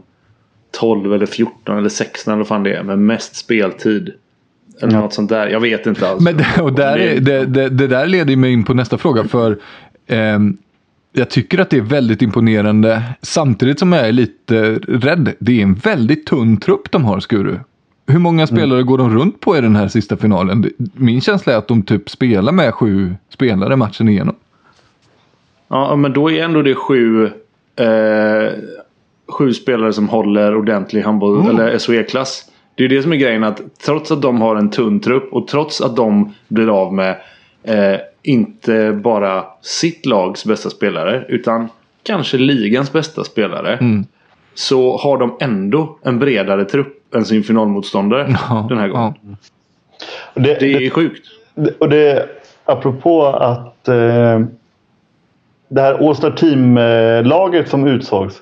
12 0.71 1.13
eller 1.13 1.25
14 1.25 1.77
eller 1.77 1.89
16 1.89 2.31
eller 2.31 2.37
vad 2.37 2.47
fan 2.47 2.63
det 2.63 2.73
är 2.73 2.83
med 2.83 2.99
mest 2.99 3.35
speltid. 3.35 4.13
Eller 4.81 4.93
något 4.93 5.13
sånt 5.13 5.29
där. 5.29 5.47
Jag 5.47 5.59
vet 5.59 5.85
inte 5.85 6.09
alls. 6.09 6.21
Men 6.21 6.37
det, 6.37 6.61
och 6.61 6.73
där 6.73 6.97
är, 6.97 7.19
det, 7.19 7.45
det, 7.45 7.69
det 7.69 7.87
där 7.87 8.07
leder 8.07 8.35
mig 8.35 8.53
in 8.53 8.63
på 8.63 8.73
nästa 8.73 8.97
fråga. 8.97 9.23
För 9.23 9.57
ehm, 10.07 10.57
jag 11.13 11.29
tycker 11.29 11.59
att 11.59 11.69
det 11.69 11.77
är 11.77 11.81
väldigt 11.81 12.21
imponerande. 12.21 13.03
Samtidigt 13.21 13.79
som 13.79 13.93
jag 13.93 14.07
är 14.07 14.11
lite 14.11 14.79
rädd. 14.87 15.33
Det 15.39 15.59
är 15.59 15.63
en 15.63 15.75
väldigt 15.75 16.25
tunn 16.25 16.57
trupp 16.57 16.91
de 16.91 17.05
har, 17.05 17.19
Skuru. 17.19 17.57
Hur 18.07 18.19
många 18.19 18.47
spelare 18.47 18.83
går 18.83 18.97
de 18.97 19.17
runt 19.17 19.39
på 19.39 19.57
i 19.57 19.61
den 19.61 19.75
här 19.75 19.87
sista 19.87 20.17
finalen? 20.17 20.69
Min 20.93 21.21
känsla 21.21 21.53
är 21.53 21.57
att 21.57 21.67
de 21.67 21.81
typ 21.81 22.09
spelar 22.09 22.51
med 22.51 22.73
sju 22.73 23.15
spelare 23.29 23.75
matchen 23.75 24.09
igenom. 24.09 24.35
Ja, 25.67 25.95
men 25.95 26.13
då 26.13 26.31
är 26.31 26.43
ändå 26.43 26.61
det 26.61 26.75
sju, 26.75 27.25
eh, 27.75 28.51
sju 29.31 29.53
spelare 29.53 29.93
som 29.93 30.09
håller 30.09 30.55
ordentlig 30.55 31.01
handboll 31.01 31.39
Mm. 31.39 31.49
eller 31.59 31.77
SOE-klass. 31.77 32.45
Det 32.75 32.83
är 32.85 32.89
det 32.89 33.01
som 33.01 33.11
är 33.13 33.15
grejen 33.17 33.43
att 33.43 33.61
trots 33.85 34.11
att 34.11 34.21
de 34.21 34.41
har 34.41 34.55
en 34.55 34.69
tunn 34.69 34.99
trupp 34.99 35.33
och 35.33 35.47
trots 35.47 35.81
att 35.81 35.95
de 35.95 36.33
blir 36.47 36.81
av 36.81 36.93
med 36.93 37.15
eh, 37.63 37.95
inte 38.23 38.91
bara 39.03 39.43
sitt 39.61 40.05
lags 40.05 40.45
bästa 40.45 40.69
spelare 40.69 41.25
utan 41.29 41.67
kanske 42.03 42.37
ligans 42.37 42.91
bästa 42.93 43.23
spelare. 43.23 43.73
Mm. 43.77 44.05
Så 44.53 44.97
har 44.97 45.17
de 45.17 45.37
ändå 45.39 45.97
en 46.03 46.19
bredare 46.19 46.65
trupp 46.65 47.15
än 47.15 47.25
sin 47.25 47.43
finalmotståndare 47.43 48.35
Ja, 48.49 48.65
den 48.69 48.77
här 48.77 48.87
gången. 48.87 49.13
ja. 49.21 49.35
Och 50.33 50.41
det, 50.41 50.59
Det 50.59 50.85
är 50.85 50.89
sjukt. 50.89 51.27
det, 51.55 51.77
och 51.79 51.89
det, 51.89 52.29
apropå 52.65 53.25
att 53.25 53.87
eh, 53.87 54.39
det 55.69 55.81
här 55.81 56.07
All-Star 56.09 56.31
Team-laget 56.31 57.69
som 57.69 57.87
utsågs. 57.87 58.41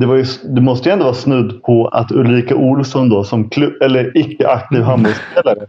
Det, 0.00 0.06
var 0.06 0.16
ju, 0.16 0.24
det 0.44 0.60
måste 0.60 0.88
ju 0.88 0.92
ändå 0.92 1.04
vara 1.04 1.14
snudd 1.14 1.62
på 1.62 1.88
att 1.88 2.12
Ulrika 2.12 2.56
Olsson 2.56 3.08
då 3.08 3.24
som 3.24 3.48
klubb, 3.50 3.72
eller 3.82 4.18
icke-aktiv 4.18 4.82
handbollsspelare 4.82 5.66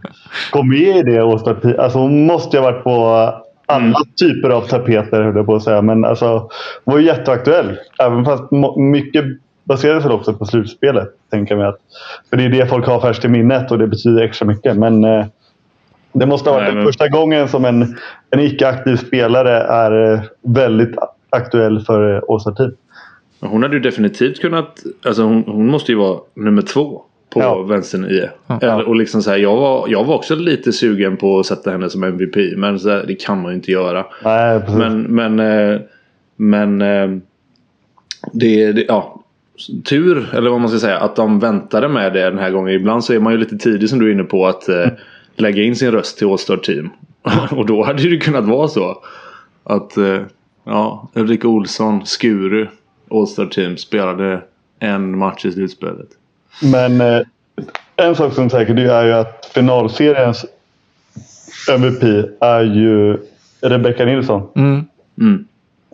kom 0.50 0.68
med 0.68 0.96
i 0.96 1.02
det 1.02 1.22
Team. 1.22 1.78
Alltså 1.78 1.98
hon 1.98 2.26
måste 2.26 2.56
ju 2.56 2.62
ha 2.62 2.70
varit 2.70 2.84
på 2.84 3.30
alla 3.66 3.98
typer 4.20 4.50
av 4.50 4.60
tapeter 4.60 5.22
höll 5.22 5.36
jag 5.36 5.46
på 5.46 5.54
att 5.54 5.62
säga. 5.62 5.82
Men 5.82 6.04
alltså 6.04 6.50
var 6.84 6.98
ju 6.98 7.06
jätteaktuell. 7.06 7.78
Även 7.98 8.24
fast 8.24 8.42
mycket 8.76 9.24
baserades 9.64 10.04
väl 10.04 10.12
också 10.12 10.34
på 10.34 10.44
slutspelet. 10.44 11.08
Tänker 11.30 11.56
jag 11.56 11.68
att, 11.68 11.78
för 12.30 12.36
det 12.36 12.44
är 12.44 12.48
det 12.48 12.66
folk 12.66 12.86
har 12.86 13.00
färskt 13.00 13.24
i 13.24 13.28
minnet 13.28 13.70
och 13.70 13.78
det 13.78 13.86
betyder 13.86 14.22
extra 14.22 14.46
mycket. 14.46 14.76
Men 14.76 15.04
eh, 15.04 15.24
det 16.12 16.26
måste 16.26 16.50
ha 16.50 16.54
varit 16.54 16.62
Nej, 16.64 16.70
den 16.70 16.78
men- 16.78 16.86
första 16.86 17.08
gången 17.08 17.48
som 17.48 17.64
en, 17.64 17.96
en 18.30 18.40
icke-aktiv 18.40 18.96
spelare 18.96 19.56
är 19.58 20.12
eh, 20.14 20.20
väldigt 20.42 20.96
aktuell 21.30 21.80
för 21.80 22.14
eh, 22.16 22.20
Åsa 22.26 22.52
Team. 22.52 22.72
Hon 23.42 23.62
hade 23.62 23.74
ju 23.74 23.80
definitivt 23.80 24.40
kunnat... 24.40 24.82
Alltså 25.04 25.22
hon, 25.22 25.44
hon 25.46 25.66
måste 25.66 25.92
ju 25.92 25.98
vara 25.98 26.20
nummer 26.34 26.62
två 26.62 27.02
på 27.30 27.40
Ja. 27.40 27.62
vänstern 27.62 28.04
i. 28.04 28.28
Ja. 28.46 28.58
Eller, 28.62 28.88
och 28.88 28.96
liksom 28.96 29.22
så 29.22 29.30
här, 29.30 29.38
jag, 29.38 29.56
var, 29.56 29.88
jag 29.88 30.04
var 30.04 30.14
också 30.14 30.34
lite 30.34 30.72
sugen 30.72 31.16
på 31.16 31.38
att 31.38 31.46
sätta 31.46 31.70
henne 31.70 31.90
som 31.90 32.04
MVP. 32.04 32.36
Men 32.56 32.78
så 32.80 32.90
här, 32.90 33.04
det 33.06 33.14
kan 33.14 33.42
man 33.42 33.50
ju 33.50 33.56
inte 33.56 33.70
göra. 33.72 34.06
Nej, 34.24 34.60
precis. 34.60 34.76
Men, 34.76 35.02
men, 35.02 35.40
eh, 35.40 35.80
men 36.36 36.82
eh, 36.82 37.18
det, 38.32 38.72
det, 38.72 38.84
ja, 38.88 39.22
tur, 39.84 40.34
eller 40.34 40.50
vad 40.50 40.60
man 40.60 40.68
ska 40.68 40.78
säga, 40.78 40.98
att 40.98 41.16
de 41.16 41.38
väntade 41.38 41.88
med 41.88 42.12
det 42.12 42.24
den 42.30 42.38
här 42.38 42.50
gången. 42.50 42.74
Ibland 42.74 43.04
så 43.04 43.12
är 43.12 43.18
man 43.20 43.32
ju 43.32 43.38
lite 43.38 43.58
tidig 43.58 43.88
som 43.88 43.98
du 43.98 44.08
är 44.08 44.12
inne 44.12 44.24
på 44.24 44.46
att 44.46 44.68
eh, 44.68 44.86
lägga 45.36 45.62
in 45.62 45.76
sin 45.76 45.90
röst 45.90 46.18
till 46.18 46.26
All-Star 46.26 46.56
Team. 46.56 46.90
och 47.50 47.66
då 47.66 47.84
hade 47.84 48.10
det 48.10 48.16
kunnat 48.16 48.44
vara 48.44 48.68
så. 48.68 49.02
Att 49.64 49.96
eh, 49.96 50.18
ja, 50.64 51.08
Ulrika 51.14 51.48
Olsson, 51.48 52.06
Skuru, 52.06 52.66
All-Star 53.12 53.46
Team 53.46 53.76
spelade 53.76 54.40
en 54.78 55.18
match 55.18 55.44
i 55.44 55.52
slutspelet. 55.52 56.08
Men 56.62 57.00
eh, 57.00 57.20
en 57.96 58.16
sak 58.16 58.32
som 58.32 58.44
är 58.44 58.48
säker 58.48 58.74
det 58.74 58.92
är 58.92 59.04
ju 59.04 59.12
att 59.12 59.50
finalseriens 59.54 60.46
MVP 61.70 62.02
är 62.40 62.62
ju 62.62 63.18
Rebecca 63.60 64.04
Nilsson. 64.04 64.48
Mm. 64.54 64.84
Mm, 65.18 65.46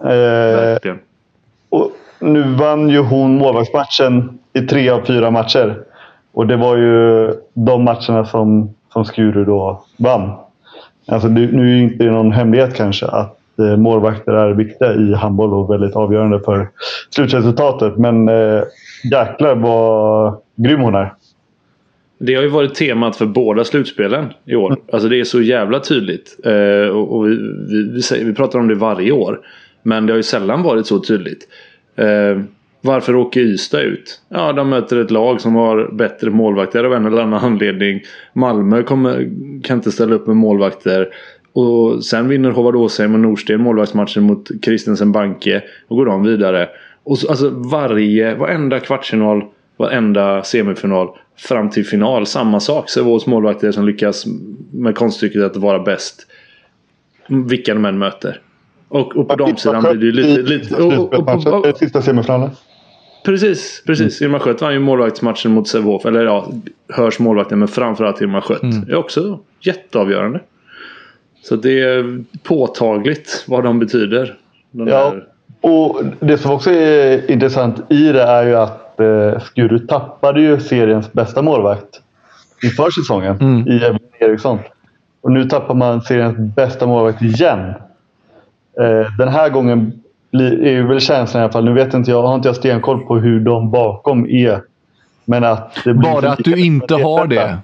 Eh, 0.04 0.94
och 1.68 1.90
nu 2.20 2.42
vann 2.42 2.88
ju 2.88 2.98
hon 2.98 3.38
målvaktsmatchen 3.38 4.38
i 4.52 4.60
tre 4.60 4.90
av 4.90 5.04
fyra 5.04 5.30
matcher. 5.30 5.78
Och 6.32 6.46
det 6.46 6.56
var 6.56 6.76
ju 6.76 7.32
de 7.54 7.84
matcherna 7.84 8.24
som, 8.24 8.74
som 8.92 9.04
Skuru 9.04 9.44
då 9.44 9.82
vann. 9.96 10.32
Alltså 11.06 11.28
det, 11.28 11.40
nu 11.40 11.62
är 11.62 11.76
ju 11.76 11.82
inte 11.82 12.04
någon 12.04 12.32
hemlighet 12.32 12.74
kanske 12.74 13.06
att 13.06 13.37
eh, 13.58 13.76
målvakter 13.76 14.32
är 14.32 14.54
viktiga 14.54 14.94
i 14.94 15.14
handboll 15.14 15.54
och 15.54 15.70
väldigt 15.70 15.96
avgörande 15.96 16.40
för 16.40 16.68
slutresultatet. 17.10 17.96
Men 17.96 18.28
eh, 18.28 18.62
jäklar 19.10 19.54
vad 19.54 20.36
grym 20.56 20.80
hon 20.80 20.94
är. 20.94 21.14
Det 22.20 22.34
har 22.34 22.42
ju 22.42 22.48
varit 22.48 22.74
temat 22.74 23.16
för 23.16 23.26
båda 23.26 23.64
slutspelen 23.64 24.26
i 24.44 24.54
år. 24.54 24.76
Alltså 24.92 25.08
det 25.08 25.20
är 25.20 25.24
så 25.24 25.40
jävla 25.40 25.80
tydligt. 25.80 26.36
Eh, 26.44 26.88
och 26.88 27.16
och 27.16 27.26
vi, 27.26 27.36
vi, 27.68 27.92
vi, 27.92 28.02
säger, 28.02 28.24
vi 28.24 28.34
pratar 28.34 28.58
om 28.58 28.68
det 28.68 28.74
varje 28.74 29.12
år. 29.12 29.40
Men 29.82 30.06
det 30.06 30.12
har 30.12 30.16
ju 30.16 30.22
sällan 30.22 30.62
varit 30.62 30.86
så 30.86 30.98
tydligt. 30.98 31.48
Eh, 31.96 32.42
varför 32.80 33.16
åker 33.16 33.40
Ystad 33.40 33.80
ut? 33.80 34.20
Ja, 34.28 34.52
de 34.52 34.68
möter 34.68 35.00
ett 35.00 35.10
lag 35.10 35.40
som 35.40 35.54
har 35.54 35.90
bättre 35.92 36.30
målvakter 36.30 36.84
av 36.84 36.94
en 36.94 37.06
eller 37.06 37.22
annan 37.22 37.44
anledning. 37.44 38.00
Malmö 38.32 38.82
kommer, 38.82 39.30
kan 39.62 39.76
inte 39.76 39.92
ställa 39.92 40.14
upp 40.14 40.26
med 40.26 40.36
målvakter. 40.36 41.08
Och 41.52 42.04
sen 42.04 42.28
vinner 42.28 42.50
Håvard 42.50 42.76
Åsheim 42.76 43.14
och 43.14 43.20
Norsten 43.20 43.60
målvaktsmatchen 43.60 44.22
mot 44.22 44.48
Kristensen 44.62 45.12
Banke. 45.12 45.62
Och 45.88 45.96
går 45.96 46.06
de 46.06 46.22
vidare. 46.22 46.68
Och 47.04 47.18
så, 47.18 47.28
alltså 47.28 47.50
varje, 47.50 48.34
varenda 48.34 48.80
kvartsfinal, 48.80 49.42
varenda 49.76 50.42
semifinal 50.42 51.08
fram 51.36 51.70
till 51.70 51.86
final. 51.86 52.26
Samma 52.26 52.60
sak. 52.60 52.90
Sävehofs 52.90 53.26
målvakter 53.26 53.72
som 53.72 53.86
lyckas 53.86 54.24
med 54.72 54.94
konststycket 54.94 55.42
att 55.42 55.56
vara 55.56 55.78
bäst. 55.78 56.26
Vilka 57.26 57.74
de 57.74 57.84
än 57.84 57.98
möter. 57.98 58.40
Och, 58.88 59.16
och 59.16 59.28
på 59.28 59.36
damsidan 59.36 59.82
blir 59.82 59.94
det 59.94 60.06
ju 60.06 60.12
lite... 60.12 60.42
lite 60.42 60.74
och, 60.82 61.14
och, 61.14 61.66
och, 61.68 61.76
Sista 61.76 62.02
semifinalen. 62.02 62.50
precis, 63.24 63.82
precis. 63.86 64.22
Irma 64.22 64.38
Schött 64.38 64.60
vann 64.60 64.72
ju 64.72 64.78
målvaktsmatchen 64.78 65.52
mot 65.52 65.68
Sävehof. 65.68 66.06
Eller 66.06 66.24
ja, 66.24 66.52
hörs 66.88 67.18
målvakten 67.18 67.58
men 67.58 67.68
framförallt 67.68 68.20
Irma 68.20 68.40
Schött. 68.40 68.86
Det 68.86 68.92
är 68.92 68.96
också 68.96 69.40
jätteavgörande. 69.60 70.40
Så 71.42 71.56
det 71.56 71.80
är 71.80 72.24
påtagligt 72.42 73.44
vad 73.46 73.64
de 73.64 73.78
betyder. 73.78 74.34
De 74.70 74.88
Ja, 74.88 75.14
och 75.60 76.02
det 76.20 76.38
som 76.38 76.50
också 76.50 76.70
är 76.70 77.30
intressant 77.30 77.92
i 77.92 78.12
det 78.12 78.22
är 78.22 78.46
ju 78.46 78.56
att 78.56 79.00
eh, 79.00 79.40
Skuru 79.40 79.78
tappade 79.78 80.40
ju 80.40 80.60
seriens 80.60 81.12
bästa 81.12 81.42
målvakt 81.42 82.00
inför 82.64 82.90
säsongen 82.90 83.36
Mm. 83.40 83.68
i 83.68 83.76
Evelyn 83.76 83.98
Eriksson. 84.20 84.58
Och 85.20 85.32
nu 85.32 85.44
tappar 85.44 85.74
man 85.74 86.02
seriens 86.02 86.54
bästa 86.54 86.86
målvakt 86.86 87.22
igen. 87.22 87.74
Eh, 88.80 89.16
den 89.18 89.28
här 89.28 89.48
gången 89.48 89.92
blir, 90.32 90.62
är 90.62 90.70
ju 90.70 90.86
väl 90.86 91.00
känslan 91.00 91.40
i 91.40 91.44
alla 91.44 91.52
fall, 91.52 91.64
nu 91.64 91.72
vet 91.72 91.94
inte 91.94 92.10
jag, 92.10 92.22
har 92.22 92.34
inte 92.34 92.48
jag 92.48 92.56
stenkoll 92.56 93.06
på 93.06 93.16
hur 93.18 93.40
de 93.40 93.70
bakom 93.70 94.26
är. 94.30 94.62
Men 95.24 95.44
att 95.44 95.78
det 95.84 95.94
blir 95.94 96.10
Bara 96.12 96.32
att 96.32 96.44
du 96.44 96.64
inte 96.64 96.94
har 96.94 97.26
det 97.26 97.58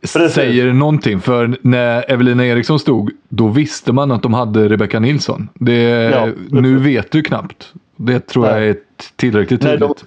Precis. 0.00 0.32
säger 0.34 0.72
någonting. 0.72 1.20
För 1.20 1.56
när 1.62 2.10
Evelina 2.10 2.46
Eriksson 2.46 2.78
stod, 2.78 3.10
då 3.28 3.48
visste 3.48 3.92
man 3.92 4.10
att 4.10 4.22
de 4.22 4.34
hade 4.34 4.68
Rebecca 4.68 5.00
Nilsson. 5.00 5.48
Det, 5.54 5.82
Ja. 6.10 6.28
nu 6.50 6.78
vet 6.78 7.10
du 7.10 7.22
knappt. 7.22 7.72
Det 7.96 8.20
tror 8.26 8.46
jag 8.46 8.56
Nej. 8.56 8.68
är 8.68 8.76
tillräckligt 9.16 9.62
Nej, 9.62 9.72
tydligt. 9.78 10.04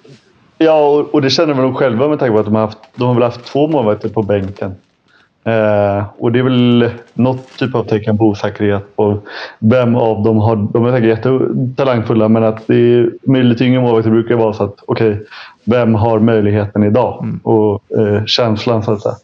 de, 0.57 0.65
ja, 0.65 0.87
och, 0.87 1.13
och 1.13 1.21
det 1.21 1.29
känner 1.29 1.53
väl 1.53 1.63
de 1.63 1.75
själva 1.75 2.07
med 2.07 2.19
tanke 2.19 2.33
på 2.33 2.39
att 2.39 2.45
de 2.45 2.55
har, 2.55 2.61
haft, 2.61 2.77
de 2.95 3.07
har 3.07 3.13
väl 3.13 3.23
haft 3.23 3.43
två 3.45 3.67
målvakter 3.67 4.09
på 4.09 4.23
bänken. 4.23 4.71
Eh, 5.43 6.03
och 6.17 6.31
det 6.31 6.39
är 6.39 6.43
väl 6.43 6.89
något 7.13 7.57
typ 7.57 7.75
av 7.75 7.83
tecken 7.83 8.17
på 8.17 8.25
osäkerhet 8.25 8.95
på 8.95 9.19
vem 9.59 9.95
av 9.95 10.23
dem 10.23 10.37
har... 10.37 10.55
De 10.73 10.85
är 10.85 10.91
säkert 10.91 11.07
jättetalangfulla 11.09 12.27
men 12.29 12.43
att 12.43 12.67
det 12.67 12.75
är, 12.75 13.11
med 13.21 13.45
lite 13.45 13.65
yngre 13.65 13.81
målvakter 13.81 14.11
brukar 14.11 14.29
det 14.29 14.43
vara 14.43 14.53
så 14.53 14.63
att 14.63 14.75
okej, 14.87 15.21
vem 15.63 15.95
har 15.95 16.19
möjligheten 16.19 16.83
idag? 16.83 17.27
Och 17.43 17.83
eh, 17.99 18.25
känslan 18.25 18.83
så 18.83 18.91
att 18.91 19.01
säga. 19.01 19.15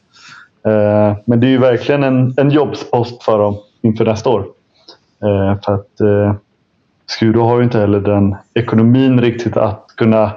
Eh, 0.65 1.17
men 1.25 1.39
det 1.39 1.47
är 1.47 1.49
ju 1.49 1.57
verkligen 1.57 2.03
en, 2.03 2.33
en 2.37 2.49
jobbspost 2.49 3.23
för 3.23 3.39
dem 3.39 3.57
inför 3.81 4.05
nästa 4.05 4.29
år. 4.29 4.45
Eh, 5.23 5.61
för 5.65 5.73
att 5.73 6.01
eh, 6.01 6.35
Skuru 7.05 7.39
har 7.39 7.57
ju 7.57 7.63
inte 7.63 7.79
heller 7.79 7.99
den 7.99 8.35
ekonomin 8.53 9.21
riktigt 9.21 9.57
att 9.57 9.87
kunna 9.97 10.31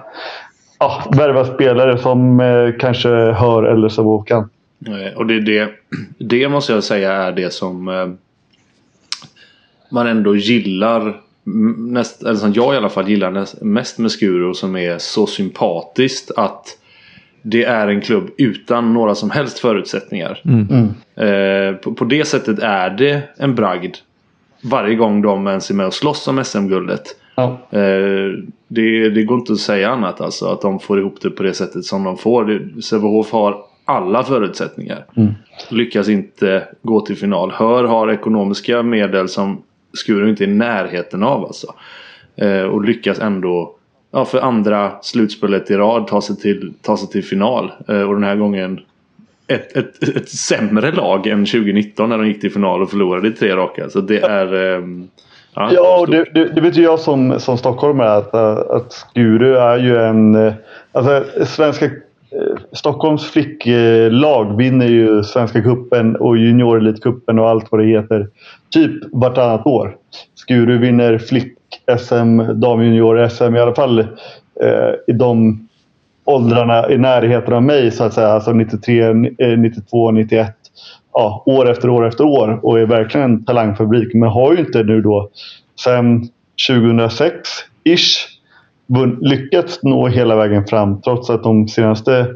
ja, 0.78 1.04
värva 1.16 1.44
spelare 1.44 1.99
som 1.99 2.42
kanske 2.80 3.08
hör 3.08 3.62
eller 3.62 3.88
så 3.88 4.18
kan. 4.18 4.50
Och 5.16 5.26
det, 5.26 5.40
det, 5.40 5.70
det 6.18 6.49
måste 6.49 6.73
jag 6.73 6.85
säga 6.85 7.12
är 7.12 7.32
det 7.32 7.52
som 7.52 7.85
man 9.90 10.06
ändå 10.06 10.37
gillar. 10.37 11.20
Näst, 11.76 12.23
eller 12.23 12.35
som 12.35 12.52
jag 12.52 12.75
i 12.75 12.76
alla 12.76 12.88
fall 12.88 13.08
gillar 13.08 13.30
näst, 13.30 13.62
mest 13.62 13.99
med 13.99 14.11
Skuro 14.11 14.54
som 14.54 14.76
är 14.76 14.99
så 14.99 15.26
sympatiskt 15.26 16.30
att 16.37 16.78
det 17.42 17.64
är 17.64 17.88
en 17.88 18.00
klubb 18.00 18.30
utan 18.38 18.92
några 18.92 19.14
som 19.14 19.30
helst 19.30 19.59
förutsättningar. 19.59 20.40
Eh, 21.16 21.76
på, 21.76 21.95
på 21.95 22.04
det 22.04 22.25
sättet 22.25 22.59
är 22.59 22.90
det 22.90 23.23
en 23.37 23.54
bragd 23.54 23.97
varje 24.62 24.95
gång 24.95 25.23
de 25.23 25.47
ens 25.47 25.71
är 25.71 25.75
med 25.75 25.87
och 25.87 25.95
slåss 25.95 26.28
om 26.28 26.45
SM-guldet. 26.45 27.02
Ja. 27.35 27.59
Eh, 27.71 28.33
det, 28.68 29.11
det 29.11 29.23
går 29.23 29.38
inte 29.38 29.52
att 29.52 29.59
säga 29.59 29.90
annat 29.90 30.21
alltså. 30.21 30.47
Att 30.47 30.61
de 30.61 30.80
får 30.80 30.99
ihop 30.99 31.21
det 31.23 31.30
på 31.30 31.42
det 31.42 31.54
sättet 31.54 31.85
som 31.85 32.04
de 32.04 32.16
får. 32.16 32.80
Sävehof 32.80 33.33
har 33.33 33.57
alla 33.85 34.25
förutsättningar. 34.25 35.04
Lyckas 35.71 36.09
inte 36.09 36.68
gå 36.83 37.00
till 37.00 37.16
final. 37.16 37.50
Hör 37.50 37.85
har 37.85 38.12
ekonomiska 38.12 38.83
medel 38.83 39.28
som 39.28 39.62
Skuru 39.92 40.30
inte 40.30 40.45
är 40.45 40.49
i 40.49 40.54
närheten 40.54 41.23
av 41.23 41.45
alltså. 41.45 41.75
Eh, 42.37 42.62
och 42.62 42.85
lyckas 42.85 43.18
ändå 43.18 43.77
ja, 44.10 44.24
för 44.24 44.38
andra 44.38 44.92
slutspelet 45.02 45.70
i 45.70 45.74
rad 45.76 46.06
ta 46.06 46.20
sig 46.20 46.36
till, 46.36 46.72
ta 46.82 46.96
sig 46.96 47.08
till 47.08 47.24
final. 47.24 47.72
Eh, 47.88 48.02
och 48.02 48.14
den 48.14 48.24
här 48.24 48.36
gången 48.36 48.80
ett, 49.46 49.76
ett, 49.76 50.02
ett 50.16 50.28
sämre 50.28 50.92
lag 50.92 51.26
än 51.26 51.46
2019 51.46 52.08
när 52.08 52.18
de 52.18 52.26
gick 52.26 52.40
till 52.40 52.52
final 52.52 52.82
och 52.82 52.90
förlorade 52.90 53.28
i 53.28 53.30
tre 53.30 53.56
raka. 53.56 53.90
Så 53.90 54.00
det 54.00 54.20
är... 54.20 54.54
ehm, 54.54 55.08
Ja, 55.54 56.00
och 56.00 56.10
det, 56.10 56.24
det, 56.34 56.44
det 56.54 56.60
vet 56.60 56.76
ju 56.76 56.82
jag 56.82 57.00
som, 57.00 57.40
som 57.40 57.58
stockholmare 57.58 58.12
att, 58.12 58.34
att 58.70 58.92
Skuru 58.92 59.56
är 59.56 59.78
ju 59.78 59.96
en... 59.96 60.34
äh, 60.34 60.52
Alltså 60.92 61.24
svenska... 61.44 61.84
äh, 61.84 61.90
Stockholms 62.72 63.30
flicklag 63.30 64.56
vinner 64.56 64.86
ju 64.86 65.22
Svenska 65.22 65.62
cupen 65.62 66.16
och 66.16 66.36
juniorelitcupen 66.36 67.38
och 67.38 67.48
allt 67.48 67.72
vad 67.72 67.80
det 67.80 67.86
heter. 67.86 68.28
Typ 68.70 68.92
vartannat 69.12 69.66
år. 69.66 69.96
Skuru 70.34 70.78
vinner 70.78 71.18
SM, 71.99 72.61
damjunior-SM 72.61 73.57
i 73.57 73.61
alla 73.61 73.75
fall 73.75 73.99
eh, 73.99 74.92
i 75.07 75.12
de 75.12 75.68
åldrarna 76.25 76.90
i 76.90 76.99
närheten 76.99 77.54
av 77.54 77.62
mig 77.62 77.90
så 77.90 78.04
att 78.04 78.14
säga. 78.14 78.28
Alltså 78.28 78.52
93, 78.52 79.12
92, 79.57 80.11
91. 80.11 80.54
Ja, 81.12 81.42
år 81.47 81.71
efter 81.71 81.90
år 81.90 82.07
efter 82.07 82.25
år 82.25 82.61
och 82.62 82.80
är 82.80 82.87
verkligen 82.87 83.30
en 83.30 83.45
talangfabrik. 83.45 84.14
Men 84.14 84.28
har 84.28 84.52
ju 84.52 84.59
inte 84.59 84.83
nu 84.83 85.00
då 85.00 85.30
sen 85.85 86.28
2006-ish 86.71 88.26
lyckats 89.21 89.83
nå 89.83 90.07
hela 90.07 90.37
vägen 90.37 90.66
fram 90.66 91.00
trots 91.00 91.30
att 91.30 91.42
de 91.42 91.68
senaste 91.68 92.26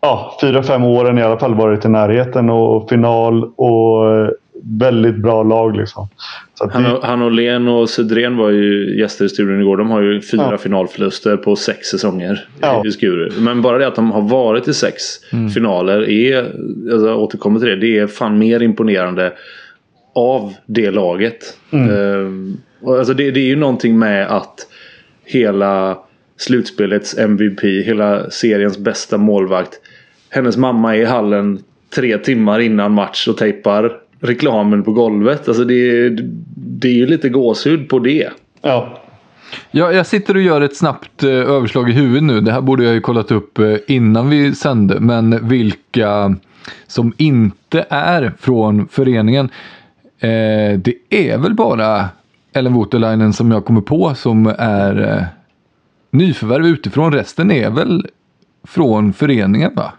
ja, 0.00 0.38
fyra, 0.40 0.62
fem 0.62 0.84
åren 0.84 1.18
i 1.18 1.22
alla 1.22 1.38
fall 1.38 1.54
varit 1.54 1.84
i 1.84 1.88
närheten 1.88 2.50
och 2.50 2.88
final 2.88 3.44
och 3.44 4.04
väldigt 4.78 5.16
bra 5.16 5.42
lag. 5.42 5.76
Liksom. 5.76 6.08
Så 6.54 6.70
Han, 6.72 6.82
det, 6.82 6.92
och- 6.92 7.04
han 7.04 7.22
och 7.22 7.32
Len 7.32 7.68
och 7.68 7.90
Sedren 7.90 8.36
var 8.36 8.50
ju 8.50 8.98
gäster 9.00 9.24
i 9.24 9.28
studion 9.28 9.60
igår. 9.60 9.76
De 9.76 9.90
har 9.90 10.00
ju 10.02 10.20
fyra 10.20 10.48
Ja. 10.50 10.58
finalförluster 10.58 11.36
på 11.36 11.56
sex 11.56 11.86
säsonger 11.88 12.48
Ja. 12.60 12.82
i 12.86 12.90
Skuru. 12.90 13.30
Men 13.38 13.62
bara 13.62 13.78
det 13.78 13.86
att 13.86 13.94
de 13.96 14.12
har 14.12 14.22
varit 14.22 14.68
i 14.68 14.74
sex 14.74 15.02
finaler 15.54 16.08
är, 16.10 16.38
alltså, 16.92 17.08
jag 17.08 17.18
återkommer 17.18 17.58
till 17.60 17.68
det, 17.68 17.76
det 17.76 17.98
är 17.98 18.06
fan 18.06 18.38
mer 18.38 18.62
imponerande 18.62 19.32
av 20.14 20.54
det 20.66 20.90
laget. 20.90 21.58
Ehm, 21.72 22.56
och 22.82 22.98
alltså 22.98 23.14
det, 23.14 23.30
det 23.30 23.40
är 23.40 23.46
ju 23.46 23.56
någonting 23.56 23.98
med 23.98 24.26
att 24.26 24.54
hela 25.24 25.98
slutspelets 26.36 27.18
MVP, 27.18 27.62
hela 27.62 28.30
seriens 28.30 28.78
bästa 28.78 29.18
målvakt. 29.18 29.80
Hennes 30.30 30.56
mamma 30.56 30.96
är 30.96 31.00
i 31.00 31.04
hallen 31.04 31.58
tre 31.94 32.18
timmar 32.18 32.60
innan 32.60 32.92
match 32.92 33.28
och 33.28 33.36
tejpar 33.36 33.92
reklamen 34.24 34.82
på 34.82 34.92
golvet. 34.92 35.48
Alltså 35.48 35.64
det, 35.64 36.08
det 36.56 36.88
är 36.88 36.94
ju 36.94 37.06
lite 37.06 37.28
gåshud 37.28 37.88
på 37.88 37.98
det. 37.98 38.30
ja, 38.62 39.00
Ja, 39.70 39.92
jag 39.92 40.06
sitter 40.06 40.34
och 40.34 40.42
gör 40.42 40.60
ett 40.60 40.76
snabbt 40.76 41.22
eh, 41.22 41.30
överslag 41.30 41.90
i 41.90 41.92
huvudet 41.92 42.22
nu. 42.22 42.40
Det 42.40 42.52
här 42.52 42.60
borde 42.60 42.84
jag 42.84 42.94
ju 42.94 43.00
kollat 43.00 43.30
upp 43.30 43.58
eh, 43.58 43.76
innan 43.86 44.30
vi 44.30 44.54
sände. 44.54 45.00
Men 45.00 45.48
vilka 45.48 46.36
som 46.86 47.12
inte 47.16 47.86
är 47.88 48.32
från 48.38 48.88
föreningen. 48.88 49.48
Eh, 50.18 50.78
det 50.78 50.94
är 51.10 51.38
väl 51.38 51.54
bara 51.54 52.08
Ellen 52.52 52.72
Voutilainen 52.72 53.32
som 53.32 53.50
jag 53.50 53.64
kommer 53.64 53.80
på 53.80 54.14
som 54.14 54.54
är 54.58 55.16
eh, 55.16 55.24
nyförvärv 56.10 56.66
utifrån. 56.66 57.12
Resten 57.12 57.50
är 57.50 57.70
väl 57.70 58.06
från 58.64 59.12
föreningen 59.12 59.74
va? 59.74 59.92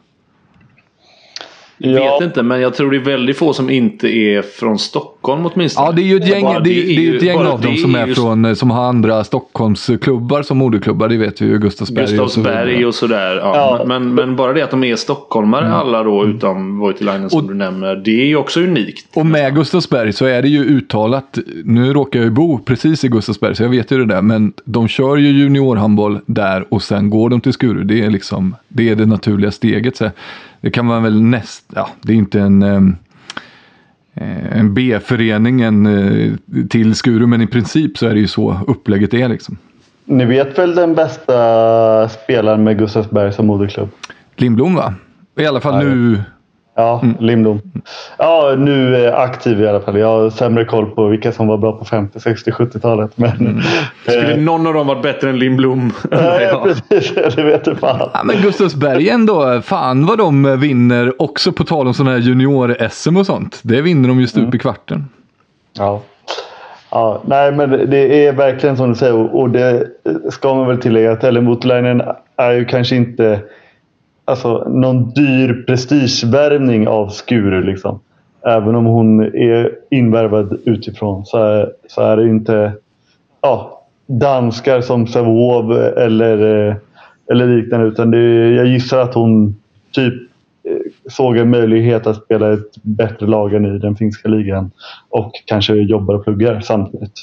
Ja, 1.77 2.17
Vet 2.19 2.27
inte 2.27 2.43
men 2.43 2.61
jag 2.61 2.73
tror 2.73 2.91
det 2.91 2.97
är 2.97 3.01
väldigt 3.01 3.37
få 3.37 3.53
som 3.53 3.69
inte 3.69 4.07
är 4.07 4.41
från 4.41 4.79
Stockholm 4.79 5.45
åtminstone. 5.45 5.87
Ja, 5.87 5.91
det 5.91 6.01
är 6.01 6.05
ju 6.05 6.17
ett 6.17 6.27
gäng, 6.27 6.43
Bara 6.43 6.59
det, 6.59 6.69
det 6.69 6.95
är 6.95 7.01
ju 7.01 7.17
ett 7.17 7.23
gäng 7.23 7.37
av 7.37 7.61
dem 7.61 7.61
det 7.61 7.77
som 7.77 7.95
är 7.95 7.99
är 7.99 8.07
ju 8.07 8.15
från, 8.15 8.45
eh, 8.45 8.53
som 8.53 8.71
har 8.71 8.83
andra 8.83 9.23
Stockholmsklubbar 9.23 10.43
som 10.43 10.57
moderklubbar. 10.57 11.09
Det 11.09 11.17
vet 11.17 11.41
vi 11.41 11.45
ju, 11.45 11.57
Gustavsberg 11.59 12.03
och 12.03 12.09
så 12.09 12.15
Gustavsberg 12.15 12.85
och 12.85 12.95
sådär. 12.95 13.35
Ja. 13.35 13.55
Ja. 13.79 13.85
Men, 13.85 14.15
men 14.15 14.35
bara 14.35 14.53
det 14.53 14.61
att 14.61 14.71
de 14.71 14.83
är 14.83 14.95
stockholmare 14.95 15.73
alla 15.73 16.03
då 16.03 16.25
utom 16.25 16.79
Voutilainen 16.79 17.29
som 17.29 17.39
Och- 17.39 17.47
du 17.47 17.53
nämner. 17.53 17.95
Det 17.95 18.21
är 18.21 18.25
ju 18.25 18.35
också 18.35 18.59
unikt. 18.59 19.05
Och 19.13 19.25
med 19.25 19.55
Gustavsberg 19.55 20.13
så 20.13 20.25
är 20.25 20.41
det 20.41 20.47
ju 20.47 20.63
uttalat, 20.65 21.37
nu 21.63 21.93
råkar 21.93 22.19
jag 22.19 22.25
ju 22.25 22.31
bo 22.31 22.59
precis 22.59 23.03
i 23.03 23.07
Gustavsberg 23.07 23.55
så 23.55 23.63
jag 23.63 23.69
vet 23.69 23.91
ju 23.91 23.97
det 23.97 24.05
där, 24.05 24.21
men 24.21 24.53
de 24.65 24.87
kör 24.87 25.17
ju 25.17 25.27
juniorhandboll 25.29 26.19
där 26.25 26.65
och 26.69 26.83
sen 26.83 27.09
går 27.09 27.29
de 27.29 27.41
till 27.41 27.53
Skuru. 27.53 27.83
Det 27.83 28.01
är 28.01 28.09
liksom, 28.09 28.55
det 28.67 28.89
är 28.89 28.95
det 28.95 29.05
naturliga 29.05 29.51
steget. 29.51 29.97
Så 29.97 30.09
det 30.61 30.71
kan 30.71 30.85
man 30.85 31.03
väl 31.03 31.21
näst, 31.21 31.65
ja 31.75 31.89
det 32.01 32.13
är 32.13 32.17
inte 32.17 32.39
en, 32.41 32.63
eh, 32.63 34.57
en 34.59 34.73
B-förening 34.73 35.61
en, 35.61 35.85
eh, 35.85 36.33
till 36.69 36.95
Skuru, 36.95 37.27
men 37.27 37.41
i 37.41 37.47
princip 37.47 37.97
så 37.97 38.07
är 38.07 38.13
det 38.13 38.19
ju 38.19 38.27
så 38.27 38.59
upplägget 38.67 39.13
är 39.13 39.29
liksom. 39.29 39.57
Ni 40.05 40.25
vet 40.25 40.57
väl 40.57 40.75
den 40.75 40.95
bästa 40.95 42.09
spelaren 42.09 42.63
med 42.63 42.77
Gustavsberg 42.77 43.33
som 43.33 43.47
moderklubb? 43.47 43.89
Lindblom 44.35 44.75
va? 44.75 44.93
I 45.39 45.45
alla 45.45 45.61
fall 45.61 45.73
Ja, 45.73 45.89
nu. 45.89 46.21
Ja, 46.77 47.03
Lindblom. 47.19 47.61
Ja, 48.17 48.55
nu 48.57 48.95
är 48.95 49.13
aktiv 49.13 49.61
i 49.61 49.67
alla 49.67 49.79
fall. 49.79 49.99
Jag 49.99 50.07
har 50.07 50.29
sämre 50.29 50.65
koll 50.65 50.85
på 50.85 51.07
vilka 51.07 51.31
som 51.31 51.47
var 51.47 51.57
bra 51.57 51.71
på 51.71 51.85
50, 51.85 52.19
60, 52.19 52.51
70-talet. 52.51 53.11
Men, 53.15 53.63
Skulle 54.03 54.33
eh, 54.33 54.37
någon 54.37 54.67
av 54.67 54.73
dem 54.73 54.87
varit 54.87 55.03
bättre 55.03 55.29
än 55.29 55.39
Lindblom? 55.39 55.93
nej, 56.11 56.49
ja. 56.51 56.67
precis. 56.89 57.35
Det 57.35 57.43
vet 57.43 57.65
du 57.65 57.75
fan. 57.75 58.09
Ja, 58.13 58.23
men 58.23 58.41
Gustavsberg 58.41 59.09
ändå, 59.09 59.61
fan 59.61 60.05
vad 60.05 60.17
de 60.17 60.59
vinner 60.59 61.21
också 61.21 61.51
på 61.51 61.63
tal 61.63 61.87
om 61.87 61.93
sådana 61.93 62.11
här 62.11 62.19
junior-SM 62.19 63.17
och 63.17 63.25
sånt. 63.25 63.59
Det 63.61 63.81
vinner 63.81 64.09
de 64.09 64.19
ju 64.19 64.27
stup 64.27 64.55
i 64.55 64.59
kvarten. 64.59 65.05
Ja. 65.77 66.01
Ja, 66.89 67.21
nej, 67.25 67.51
men 67.51 67.69
det 67.69 68.25
är 68.25 68.33
verkligen 68.33 68.77
som 68.77 68.89
du 68.89 68.95
säger 68.95 69.13
och 69.13 69.41
och 69.41 69.49
det 69.49 69.87
ska 70.29 70.55
man 70.55 70.67
väl 70.67 70.77
tillägga 70.77 71.11
att 71.11 71.23
Ellen 71.23 71.45
Voutilainen 71.45 72.01
är 72.37 72.51
ju 72.51 72.65
kanske 72.65 72.95
inte 72.95 73.39
alltså, 74.25 74.69
någon 74.69 75.09
dyr 75.09 75.63
prestigevärvning 75.67 76.87
av 76.87 77.09
Skuru. 77.09 77.63
Liksom. 77.63 77.99
Även 78.47 78.75
om 78.75 78.85
hon 78.85 79.21
är 79.21 79.71
invärvad 79.91 80.57
utifrån 80.65 81.25
så 81.25 81.37
är, 81.37 81.71
så 81.87 82.01
är 82.01 82.17
det 82.17 82.29
inte 82.29 82.73
ja, 83.41 83.81
danskar 84.07 84.81
som 84.81 85.07
Savov 85.07 85.71
eller, 85.77 86.67
eh, 86.67 86.75
eller 87.31 87.47
liknande. 87.47 87.87
Utan 87.87 88.11
det, 88.11 88.49
jag 88.49 88.67
gissar 88.67 88.99
att 88.99 89.13
hon 89.13 89.55
typ 89.91 90.13
eh, 90.63 90.91
såg 91.09 91.37
en 91.37 91.49
möjlighet 91.49 92.07
att 92.07 92.23
spela 92.23 92.53
ett 92.53 92.75
bättre 92.81 93.27
lag 93.27 93.53
än 93.53 93.75
i 93.75 93.79
den 93.79 93.95
finska 93.95 94.29
ligan 94.29 94.71
och 95.09 95.31
kanske 95.45 95.73
jobbar 95.73 96.15
och 96.15 96.23
pluggar 96.23 96.61
samtidigt. 96.61 97.19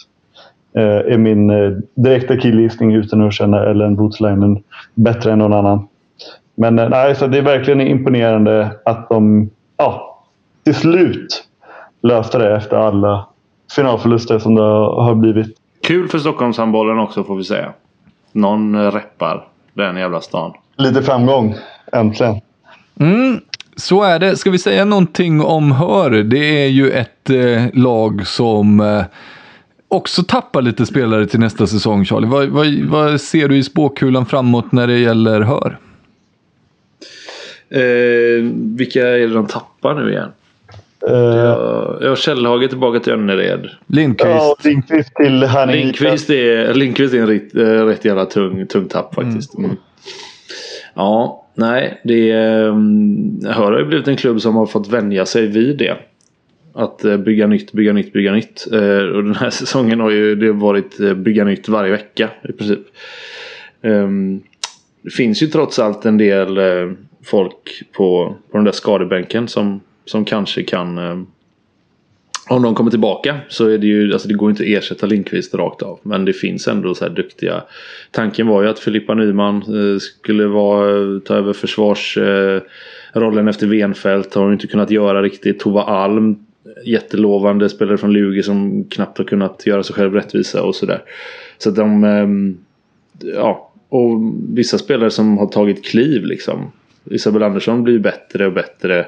Eh, 0.74 1.12
är 1.12 1.18
min 1.18 1.50
eh, 1.50 1.70
direkta 1.94 2.36
killgissning 2.36 2.94
utan 2.94 3.22
att 3.22 3.32
känna 3.32 3.64
Ellen 3.64 3.96
Voutilainen 3.96 4.62
bättre 4.94 5.32
än 5.32 5.38
någon 5.38 5.52
annan. 5.52 5.88
Men 6.54 6.78
eh, 6.78 6.88
nej, 6.88 7.14
så 7.14 7.26
det 7.26 7.38
är 7.38 7.42
verkligen 7.42 7.80
imponerande 7.80 8.70
att 8.84 9.08
de 9.08 9.50
ja, 9.76 10.18
till 10.64 10.74
slut 10.74 11.44
löste 12.02 12.38
det 12.38 12.56
efter 12.56 12.76
alla 12.76 13.26
finalförluster 13.76 14.38
som 14.38 14.54
det 14.54 14.62
har 14.62 15.14
blivit. 15.14 15.56
Kul 15.82 16.08
för 16.08 16.18
Stockholmshandbollen 16.18 16.98
också 16.98 17.24
får 17.24 17.36
vi 17.36 17.44
säga. 17.44 17.72
Någon 18.32 18.90
reppar 18.90 19.46
den 19.74 19.96
jävla 19.96 20.20
stan. 20.20 20.52
Lite 20.76 21.02
framgång, 21.02 21.54
äntligen. 21.92 22.40
Mm, 23.00 23.40
så 23.76 24.02
är 24.02 24.18
det. 24.18 24.36
Ska 24.36 24.50
vi 24.50 24.58
säga 24.58 24.84
någonting 24.84 25.40
om 25.40 25.72
Hör? 25.72 26.10
Det 26.10 26.64
är 26.64 26.68
ju 26.68 26.90
ett 26.90 27.30
eh, 27.30 27.64
lag 27.72 28.26
som 28.26 28.80
eh, 28.80 29.04
också 29.88 30.22
tappar 30.22 30.62
lite 30.62 30.86
spelare 30.86 31.26
till 31.26 31.40
nästa 31.40 31.66
säsong, 31.66 32.04
Charlie. 32.04 32.26
Vad, 32.26 32.48
vad, 32.48 32.66
vad 32.84 33.20
ser 33.20 33.48
du 33.48 33.56
i 33.56 33.62
spåkulan 33.62 34.26
framåt 34.26 34.72
när 34.72 34.86
det 34.86 34.98
gäller 34.98 35.40
Hör? 35.40 35.78
Eh, 37.74 38.42
vilka 38.76 39.08
är 39.08 39.18
det 39.18 39.34
de 39.34 39.46
tappar 39.46 39.94
nu 39.94 40.10
igen? 40.12 40.28
Eh, 41.08 41.14
Ja, 41.14 41.98
ja, 42.00 42.16
Källhage 42.16 42.68
tillbaka 42.68 43.00
till 43.00 43.12
Önnered. 43.12 43.70
Lindqvist. 43.86 44.30
ja, 44.30 44.56
Lindqvist 44.64 45.14
till 45.14 45.44
Härnösand. 45.44 45.70
Lindqvist 45.72 46.30
är, 46.30 46.74
Lindqvist 46.74 47.14
är 47.14 47.18
en 47.18 47.26
rätt, 47.26 47.54
eh, 47.54 47.86
rätt 47.86 48.04
jävla 48.04 48.26
tung, 48.26 48.66
tung 48.66 48.88
tapp 48.88 49.14
faktiskt. 49.14 49.58
Mm. 49.58 49.70
Ja, 50.94 51.46
nej. 51.54 52.00
Det 52.04 52.30
är, 52.30 52.62
Hör 53.52 53.72
har 53.72 53.78
ju 53.78 53.84
blivit 53.84 54.08
en 54.08 54.16
klubb 54.16 54.40
som 54.40 54.56
har 54.56 54.66
fått 54.66 54.88
vänja 54.88 55.26
sig 55.26 55.46
vid 55.46 55.78
det. 55.78 55.96
Att 56.74 57.04
eh, 57.04 57.16
bygga 57.16 57.46
nytt, 57.46 57.72
bygga 57.72 57.92
nytt, 57.92 58.12
bygga 58.12 58.32
nytt. 58.32 58.66
Och 59.14 59.24
den 59.24 59.34
här 59.34 59.50
säsongen 59.60 60.00
har 60.00 60.10
ju 60.10 60.34
det 60.34 60.52
varit 60.52 61.16
bygga 61.16 61.44
nytt 61.44 61.68
varje 61.68 61.90
vecka 61.90 62.30
i 62.48 62.52
princip. 62.52 62.80
Ehm, 63.82 64.40
det 65.02 65.10
finns 65.10 65.42
ju 65.42 65.46
trots 65.46 65.78
allt 65.78 66.04
en 66.06 66.18
del 66.18 66.58
folk 67.24 67.82
på, 67.92 68.36
på 68.50 68.56
den 68.56 68.64
där 68.64 68.72
skadebänken 68.72 69.48
som, 69.48 69.80
som 70.04 70.24
kanske 70.24 70.62
kan 70.62 70.98
eh, 70.98 71.16
om 72.48 72.62
de 72.62 72.74
kommer 72.74 72.90
tillbaka 72.90 73.36
så 73.48 73.68
är 73.68 73.78
det 73.78 73.86
ju, 73.86 74.12
alltså 74.12 74.28
det 74.28 74.34
går 74.34 74.50
inte 74.50 74.62
att 74.62 74.68
ersätta 74.68 75.06
Lindqvist 75.06 75.54
rakt 75.54 75.82
av. 75.82 76.00
Men 76.02 76.24
det 76.24 76.32
finns 76.32 76.68
ändå 76.68 76.94
så 76.94 77.04
här 77.04 77.12
duktiga. 77.12 77.62
Tanken 78.10 78.46
var 78.46 78.62
ju 78.62 78.68
att 78.68 78.78
Filippa 78.78 79.14
Nyman 79.14 79.56
eh, 79.56 79.98
skulle 79.98 80.46
vara, 80.46 81.14
eh, 81.14 81.18
ta 81.18 81.34
över 81.34 81.52
försvarsrollen 81.52 83.46
eh, 83.46 83.48
efter 83.48 83.66
Venfält. 83.66 84.34
Har 84.34 84.42
hon 84.42 84.52
inte 84.52 84.66
kunnat 84.66 84.90
göra 84.90 85.22
riktigt. 85.22 85.60
Tova 85.60 85.82
Alm, 85.82 86.36
jättelovande 86.84 87.68
spelare 87.68 87.98
från 87.98 88.12
Lugi 88.12 88.42
som 88.42 88.84
knappt 88.84 89.18
har 89.18 89.24
kunnat 89.24 89.66
göra 89.66 89.82
sig 89.82 89.94
själv 89.94 90.14
rättvisa 90.14 90.62
och 90.62 90.74
sådär. 90.74 91.02
Så 91.58 91.68
att 91.68 91.76
de, 91.76 92.04
eh, 92.04 92.28
ja. 93.34 93.68
Och 93.88 94.18
vissa 94.48 94.78
spelare 94.78 95.10
som 95.10 95.38
har 95.38 95.46
tagit 95.46 95.84
kliv 95.84 96.24
liksom. 96.24 96.72
Isabel 97.10 97.42
Andersson 97.42 97.82
blir 97.82 97.98
bättre 97.98 98.46
och 98.46 98.52
bättre. 98.52 99.06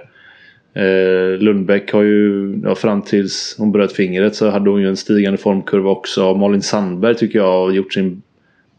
Eh, 0.74 1.38
Lundbäck 1.38 1.92
har 1.92 2.02
ju, 2.02 2.54
ja, 2.64 2.74
fram 2.74 3.02
tills 3.02 3.54
hon 3.58 3.72
bröt 3.72 3.92
fingret 3.92 4.34
så 4.34 4.50
hade 4.50 4.70
hon 4.70 4.80
ju 4.80 4.88
en 4.88 4.96
stigande 4.96 5.38
formkurva 5.38 5.90
också. 5.90 6.34
Malin 6.34 6.62
Sandberg 6.62 7.14
tycker 7.14 7.38
jag 7.38 7.52
har 7.52 7.72
gjort 7.72 7.92
sin 7.92 8.22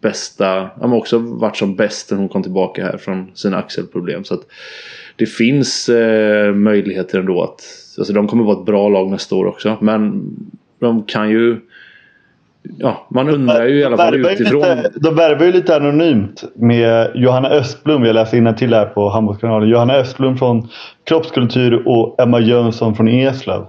bästa, 0.02 0.46
ja, 0.46 0.72
men 0.82 0.94
också 0.94 1.18
varit 1.18 1.58
som 1.58 1.76
bäst 1.76 2.12
när 2.12 2.18
hon 2.18 2.30
kom 2.30 2.44
tillbaka 2.44 2.84
här 2.84 2.98
från 2.98 3.32
sina 3.34 3.58
axelproblem. 3.58 4.24
Så 4.24 4.34
att 4.34 4.48
det 5.16 5.26
finns 5.26 5.90
eh, 5.90 6.54
möjligheter 6.54 7.20
ändå 7.20 7.44
att, 7.44 7.64
alltså 7.98 8.14
de 8.14 8.28
kommer 8.28 8.44
vara 8.44 8.60
ett 8.60 8.66
bra 8.66 8.90
lag 8.90 9.12
nästa 9.12 9.36
år 9.36 9.46
också. 9.46 9.78
Men 9.82 10.32
de 10.80 11.04
kan 11.04 11.30
ju 11.30 11.58
Ja, 12.78 13.08
man 13.10 13.30
undrar 13.30 13.66
ju 13.66 13.80
i 13.80 13.84
alla 13.84 13.98
fall 13.98 14.16
utifrån. 14.16 14.62
Lite, 14.62 14.92
de 14.96 15.16
värvar 15.16 15.46
ju 15.46 15.52
lite 15.52 15.76
anonymt 15.76 16.44
med 16.56 17.12
Johanna 17.16 17.50
Östblom. 17.50 18.06
Jag 18.06 18.14
läser 18.14 18.54
till 18.54 18.74
här 18.74 18.86
på 18.86 19.10
Handbollskanalen. 19.10 19.70
Johanna 19.70 19.94
Östblom 19.94 20.38
från 20.38 20.68
Kroppskultur 21.04 21.88
och 21.88 22.22
Emma 22.22 22.40
Jönsson 22.40 22.96
från 22.96 23.08
Eslöv. 23.08 23.66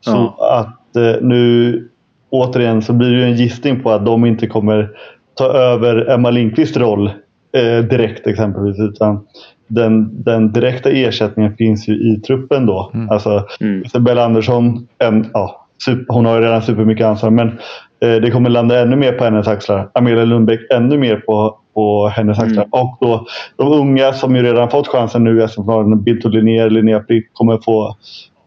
Så 0.00 0.34
ja. 0.38 0.58
att 0.58 0.96
eh, 0.96 1.22
nu 1.22 1.88
återigen 2.30 2.82
så 2.82 2.92
blir 2.92 3.16
det 3.16 3.24
en 3.24 3.36
gissning 3.36 3.82
på 3.82 3.90
att 3.90 4.06
de 4.06 4.24
inte 4.24 4.46
kommer 4.46 4.90
ta 5.34 5.44
över 5.44 6.10
Emma 6.10 6.30
Lindqvists 6.30 6.76
roll 6.76 7.06
eh, 7.52 7.84
direkt 7.84 8.26
exempelvis. 8.26 8.80
Utan 8.80 9.26
den, 9.66 10.22
den 10.22 10.52
direkta 10.52 10.90
ersättningen 10.90 11.56
finns 11.56 11.88
ju 11.88 11.94
i 11.94 12.20
truppen 12.20 12.66
då. 12.66 12.90
Mm. 12.94 13.10
Alltså 13.10 13.46
mm. 13.60 13.82
Isabella 13.84 14.24
Andersson, 14.24 14.88
en, 14.98 15.26
ja, 15.32 15.66
super, 15.84 16.14
hon 16.14 16.26
har 16.26 16.36
ju 16.36 16.42
redan 16.42 16.62
supermycket 16.62 17.06
ansvar 17.06 17.30
men 17.30 17.58
det 17.98 18.30
kommer 18.30 18.50
landa 18.50 18.80
ännu 18.80 18.96
mer 18.96 19.12
på 19.12 19.24
hennes 19.24 19.48
axlar. 19.48 19.90
Amelia 19.94 20.24
Lundbäck 20.24 20.60
ännu 20.70 20.98
mer 20.98 21.16
på, 21.16 21.58
på 21.74 22.08
hennes 22.08 22.38
axlar. 22.38 22.64
Mm. 22.64 22.70
Och 22.70 22.96
då 23.00 23.26
de 23.56 23.72
unga 23.72 24.12
som 24.12 24.36
ju 24.36 24.42
redan 24.42 24.70
fått 24.70 24.88
chansen 24.88 25.24
nu 25.24 25.42
i 25.42 25.48
SM-finalen, 25.48 26.02
Bildt 26.02 26.24
Linnér, 26.24 26.70
Linnea 26.70 27.04
Frick, 27.08 27.30
kommer 27.32 27.58
få 27.58 27.96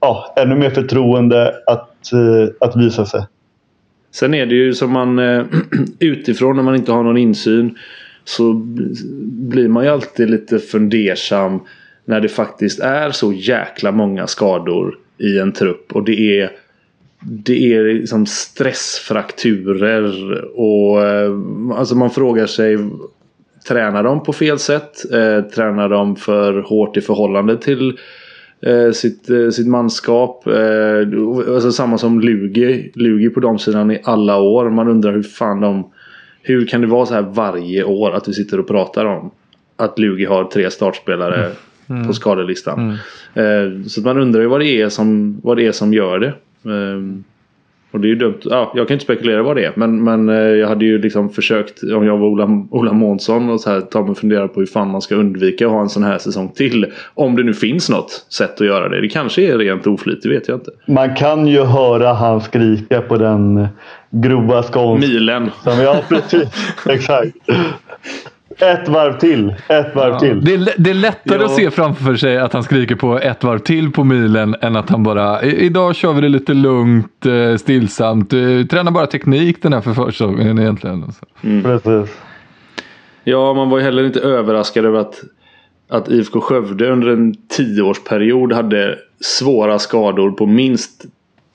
ja, 0.02 0.34
ännu 0.38 0.56
mer 0.56 0.70
förtroende 0.70 1.54
att, 1.68 2.10
uh, 2.14 2.50
att 2.60 2.76
visa 2.76 3.06
sig. 3.06 3.22
Sen 4.12 4.34
är 4.34 4.46
det 4.46 4.56
ju 4.56 4.74
som 4.74 4.92
man 4.92 5.20
uh, 5.20 5.46
utifrån 6.00 6.56
när 6.56 6.64
man 6.64 6.76
inte 6.76 6.92
har 6.92 7.04
någon 7.04 7.18
insyn 7.18 7.78
så 8.24 8.54
blir 9.24 9.68
man 9.68 9.84
ju 9.84 9.90
alltid 9.90 10.30
lite 10.30 10.60
fundersam 10.60 11.60
när 12.06 12.22
det 12.22 12.30
faktiskt 12.30 12.80
är 12.80 13.12
så 13.12 13.34
jäkla 13.34 13.92
många 13.92 14.28
skador 14.28 14.96
i 15.18 15.40
en 15.40 15.52
trupp 15.52 15.92
och 15.94 16.04
det 16.04 16.42
är 16.42 16.52
det 17.22 17.74
är 17.74 17.94
liksom 17.94 18.26
stressfrakturer 18.26 20.42
och 20.60 21.04
eh, 21.04 21.32
alltså 21.74 21.96
man 21.96 22.10
frågar 22.10 22.48
sig 22.48 22.78
Tränar 23.68 24.04
de 24.04 24.24
på 24.24 24.34
fel 24.34 24.60
sätt? 24.60 25.14
Eh, 25.14 25.42
tränar 25.42 25.90
de 25.90 26.16
för 26.16 26.62
hårt 26.62 26.98
i 26.98 27.02
förhållande 27.02 27.58
till 27.58 27.98
eh, 28.62 28.92
sitt, 28.92 29.30
eh, 29.30 29.50
sitt 29.50 29.68
manskap? 29.68 30.48
Alltså 31.48 31.72
samma 31.72 31.98
som 31.98 32.22
Lugi. 32.22 32.92
Lugi 32.96 33.30
på 33.30 33.40
de 33.40 33.60
sidan 33.60 33.92
i 33.92 34.02
alla 34.04 34.38
år. 34.38 34.70
Man 34.70 34.88
undrar 34.88 35.14
hur 35.14 35.24
fan 35.24 35.62
de... 35.62 35.92
Hur 36.42 36.66
kan 36.66 36.82
det 36.82 36.88
vara 36.88 37.06
så 37.06 37.14
här 37.14 37.22
varje 37.22 37.84
år 37.84 38.12
att 38.12 38.28
vi 38.28 38.34
sitter 38.34 38.60
och 38.60 38.68
pratar 38.68 39.06
om 39.06 39.32
att 39.76 40.00
Lugi 40.00 40.26
har 40.26 40.44
tre 40.44 40.72
startspelare 40.72 41.52
mm. 41.90 42.08
På 42.08 42.14
skadelistan. 42.14 42.98
Mm. 43.36 43.90
Så 43.90 44.02
man 44.02 44.18
undrar 44.18 44.42
ju 44.42 44.48
vad 44.48 44.60
det 44.60 44.82
är 44.82 44.90
som, 44.90 45.40
vad 45.44 45.58
det 45.58 45.68
är 45.68 45.72
som 45.72 45.94
gör 45.94 46.20
det. 46.20 46.34
Um, 46.64 47.24
och 47.92 48.00
det 48.00 48.08
är 48.08 48.10
ju 48.10 48.16
dumt. 48.16 48.40
Ja, 48.44 48.72
jag 48.76 48.88
kan 48.88 48.96
inte 48.96 49.04
spekulera 49.04 49.44
vad 49.44 49.56
det 49.56 49.66
är. 49.66 49.74
Men, 49.76 50.04
men 50.04 50.30
eh, 50.30 50.36
jag 50.36 50.68
hade 50.68 50.86
ju 50.86 51.02
liksom 51.02 51.30
försökt 51.30 51.84
om 51.84 52.06
jag 52.06 52.18
var 52.18 52.28
Ola, 52.28 52.66
Ola 52.72 52.94
Månsson 52.94 53.50
och 53.50 53.62
så 53.62 53.70
här, 53.70 53.82
ta 53.82 54.02
mig 54.02 54.12
och 54.12 54.18
fundera 54.18 54.48
på 54.48 54.60
hur 54.60 54.68
fan 54.68 54.92
man 54.92 55.02
ska 55.02 55.16
undvika 55.16 55.66
att 55.66 55.72
ha 55.72 55.82
en 55.82 55.90
sån 55.90 56.04
här 56.04 56.18
säsong 56.18 56.50
till. 56.50 56.86
Om 57.14 57.36
det 57.36 57.44
nu 57.44 57.54
finns 57.54 57.90
något 57.90 58.26
sätt 58.30 58.62
att 58.62 58.68
göra 58.68 58.90
det. 58.90 59.02
Det 59.02 59.10
kanske 59.10 59.42
är 59.42 59.58
rent 59.58 59.88
oflyt, 59.88 60.24
det 60.24 60.30
vet 60.30 60.48
jag 60.48 60.58
inte. 60.58 60.72
Man 60.88 61.16
kan 61.16 61.48
ju 61.48 61.64
höra 61.64 62.14
han 62.14 62.42
skrika 62.42 63.02
på 63.02 63.18
den 63.18 63.68
grova 64.10 64.64
skånska. 64.64 65.08
Milen. 65.08 65.52
Ja, 65.66 66.02
precis. 66.10 66.50
Exakt. 66.86 67.36
Ett 68.60 68.90
varv 68.90 69.20
till. 69.20 69.50
Ett 69.68 69.96
varv 69.96 70.14
ja. 70.14 70.20
till. 70.20 70.46
Det 70.46 70.54
är, 70.54 70.74
det 70.78 70.90
är 70.90 70.94
lättare 70.94 71.40
ja. 71.40 71.46
att 71.46 71.56
se 71.56 71.72
framför 71.72 72.16
sig 72.16 72.38
att 72.38 72.54
han 72.54 72.64
skriker 72.64 72.96
på 72.96 73.20
ett 73.20 73.44
varv 73.44 73.60
till 73.60 73.92
på 73.92 74.04
milen 74.04 74.56
än 74.62 74.76
att 74.76 74.90
han 74.90 75.04
bara 75.04 75.42
idag 75.42 75.96
kör 75.96 76.14
vi 76.14 76.22
det 76.22 76.30
lite 76.30 76.54
lugnt, 76.54 77.26
eh, 77.26 77.58
stillsamt. 77.58 78.34
Eh, 78.34 78.40
tränar 78.70 78.92
bara 78.92 79.08
teknik 79.08 79.62
den 79.62 79.74
här 79.74 79.82
för 79.82 79.94
försäsongen 79.94 80.60
egentligen. 80.60 81.12
Mm. 81.44 81.64
Precis. 81.64 82.18
Ja, 83.24 83.54
man 83.54 83.70
var 83.70 83.78
ju 83.78 83.84
heller 83.84 84.06
inte 84.06 84.20
överraskad 84.20 84.86
över 84.86 85.00
att, 85.00 85.24
att 85.90 86.10
IFK 86.10 86.42
Skövde 86.42 86.92
under 86.92 87.08
en 87.08 87.36
tioårsperiod 87.48 88.54
hade 88.54 88.98
svåra 89.22 89.80
skador 89.80 90.32
på 90.32 90.46
minst 90.46 91.06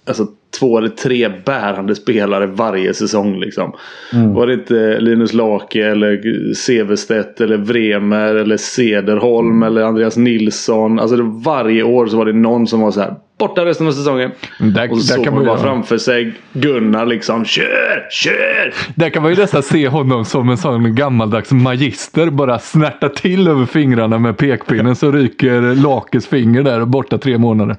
alltså, 0.07 0.27
två 0.59 0.79
eller 0.79 0.89
tre 0.89 1.31
bärande 1.45 1.95
spelare 1.95 2.47
varje 2.47 2.95
säsong. 2.95 3.41
Liksom. 3.41 3.73
Mm. 4.13 4.35
Var 4.35 4.47
det 4.47 4.55
inte 4.55 5.01
Linus 5.01 5.33
Lake 5.33 5.87
eller 5.87 6.55
Severstedt 6.55 7.41
eller 7.41 7.57
Vremer 7.57 8.35
eller 8.35 8.57
Sederholm 8.57 9.57
mm. 9.57 9.63
eller 9.63 9.83
Andreas 9.83 10.17
Nilsson. 10.17 10.99
Alltså 10.99 11.17
varje 11.23 11.83
år 11.83 12.07
så 12.07 12.17
var 12.17 12.25
det 12.25 12.33
någon 12.33 12.67
som 12.67 12.81
var 12.81 12.91
så 12.91 13.01
här 13.01 13.15
borta 13.39 13.65
resten 13.65 13.87
av 13.87 13.93
säsongen. 13.93 14.31
Där, 14.59 14.91
och 14.91 14.99
så 14.99 15.15
såg 15.15 15.35
man 15.35 15.45
bara 15.45 15.59
framför 15.59 15.99
sig 15.99 16.35
Gunnar 16.53 17.07
liksom 17.07 17.45
kör, 17.45 18.07
kör! 18.11 18.75
Där 18.95 19.11
kan 19.11 19.23
man 19.23 19.33
ju 19.33 19.41
nästan 19.41 19.63
se 19.63 19.89
honom 19.89 20.25
som 20.25 20.49
en 20.49 20.57
sån 20.57 20.95
gammaldags 20.95 21.53
magister. 21.53 22.31
Bara 22.31 22.59
snärta 22.59 23.09
till 23.09 23.49
över 23.49 23.67
fingrarna 23.67 24.19
med 24.19 24.37
pekpinnen 24.37 24.97
så 24.97 25.13
ryker 25.13 25.61
Lakes 25.75 26.27
finger 26.27 26.63
där 26.63 26.81
och 26.81 26.89
borta 26.89 27.19
tre 27.19 27.39
månader. 27.39 27.77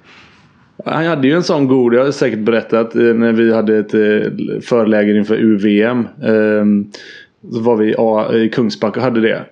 Han 0.85 1.05
hade 1.05 1.27
ju 1.27 1.33
en 1.33 1.43
sån 1.43 1.67
god, 1.67 1.93
jag 1.93 2.05
har 2.05 2.11
säkert 2.11 2.39
berättat, 2.39 2.95
eh, 2.95 3.01
när 3.01 3.31
vi 3.31 3.53
hade 3.53 3.77
ett 3.77 3.93
eh, 3.93 4.59
förläger 4.61 5.15
inför 5.15 5.35
UVM. 5.35 6.07
Ehm, 6.23 6.91
så 7.51 7.59
var 7.59 7.77
vi 7.77 7.95
i 8.45 8.49
Kungsbacka 8.49 8.99
och 8.99 9.03
hade 9.03 9.21
det. 9.21 9.45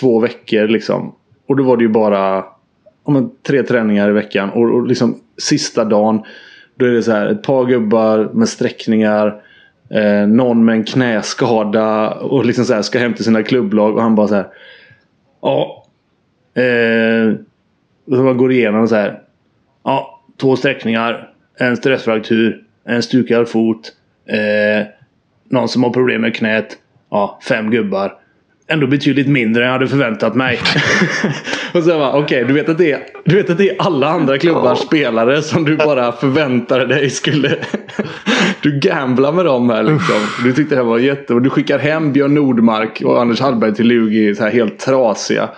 Två 0.00 0.20
veckor 0.20 0.68
liksom. 0.68 1.14
Och 1.46 1.56
då 1.56 1.62
var 1.62 1.76
det 1.76 1.82
ju 1.82 1.88
bara 1.88 2.44
om 3.02 3.32
tre 3.42 3.62
träningar 3.62 4.08
i 4.08 4.12
veckan. 4.12 4.50
Och, 4.50 4.74
och 4.74 4.86
liksom 4.86 5.20
sista 5.36 5.84
dagen. 5.84 6.22
Då 6.74 6.86
är 6.86 6.90
det 6.90 7.02
så 7.02 7.12
här 7.12 7.26
ett 7.26 7.42
par 7.42 7.66
gubbar 7.66 8.30
med 8.32 8.48
sträckningar. 8.48 9.42
Eh, 9.90 10.26
någon 10.28 10.64
med 10.64 10.74
en 10.74 10.84
knäskada. 10.84 12.10
Och 12.10 12.46
liksom 12.46 12.64
så 12.64 12.74
här 12.74 12.82
ska 12.82 12.98
hem 12.98 13.14
till 13.14 13.24
sina 13.24 13.42
klubblag. 13.42 13.94
Och 13.94 14.02
han 14.02 14.14
bara 14.14 14.28
så 14.28 14.34
här. 14.34 14.46
Ja. 15.42 15.86
Eh, 16.54 17.34
så 18.08 18.22
man 18.22 18.36
går 18.36 18.52
igenom 18.52 18.88
så 18.88 18.94
här. 18.94 19.20
Två 20.40 20.56
sträckningar. 20.56 21.28
En 21.58 21.76
stressfraktur. 21.76 22.62
En 22.84 23.02
stukad 23.02 23.48
fot. 23.48 23.92
Eh, 24.28 24.86
någon 25.50 25.68
som 25.68 25.82
har 25.82 25.90
problem 25.90 26.20
med 26.20 26.36
knät. 26.36 26.76
Ja, 27.10 27.40
fem 27.48 27.70
gubbar. 27.70 28.14
Ändå 28.70 28.86
betydligt 28.86 29.28
mindre 29.28 29.62
än 29.62 29.66
jag 29.66 29.72
hade 29.72 29.88
förväntat 29.88 30.34
mig. 30.34 30.60
och 31.74 31.82
så 31.82 31.98
bara, 31.98 32.12
okej, 32.12 32.22
okay, 32.22 32.44
du, 32.44 32.52
vet 32.52 32.68
att 32.68 32.78
det 32.78 32.92
är, 32.92 33.00
du 33.24 33.36
vet 33.36 33.50
att 33.50 33.58
det 33.58 33.70
är 33.70 33.76
alla 33.78 34.08
andra 34.08 34.38
klubbars 34.38 34.78
spelare 34.78 35.42
som 35.42 35.64
du 35.64 35.76
bara 35.76 36.12
förväntade 36.20 36.86
dig 36.86 37.10
skulle... 37.10 37.56
du 38.62 38.78
gamblar 38.78 39.32
med 39.32 39.44
dem 39.44 39.70
här 39.70 39.82
liksom. 39.82 40.16
Du 40.44 40.52
tyckte 40.52 40.74
det 40.74 40.80
här 40.80 40.88
var 40.88 40.98
jätte... 40.98 41.34
Du 41.34 41.50
skickar 41.50 41.78
hem 41.78 42.12
Björn 42.12 42.34
Nordmark 42.34 43.02
och 43.04 43.20
Anders 43.20 43.40
Hallberg 43.40 43.74
till 43.74 43.86
Lugi 43.86 44.34
så 44.34 44.42
här 44.42 44.50
helt 44.50 44.78
trasiga. 44.78 45.48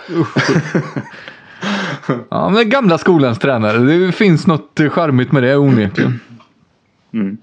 Ja, 2.31 2.49
men 2.49 2.69
gamla 2.69 2.99
skolans 2.99 3.39
tränare. 3.39 3.79
Det 3.79 4.13
finns 4.13 4.47
något 4.47 4.81
charmigt 4.91 5.33
med 5.33 5.43
det 5.43 5.57
onekligen. 5.57 6.21
Mm. 7.15 7.39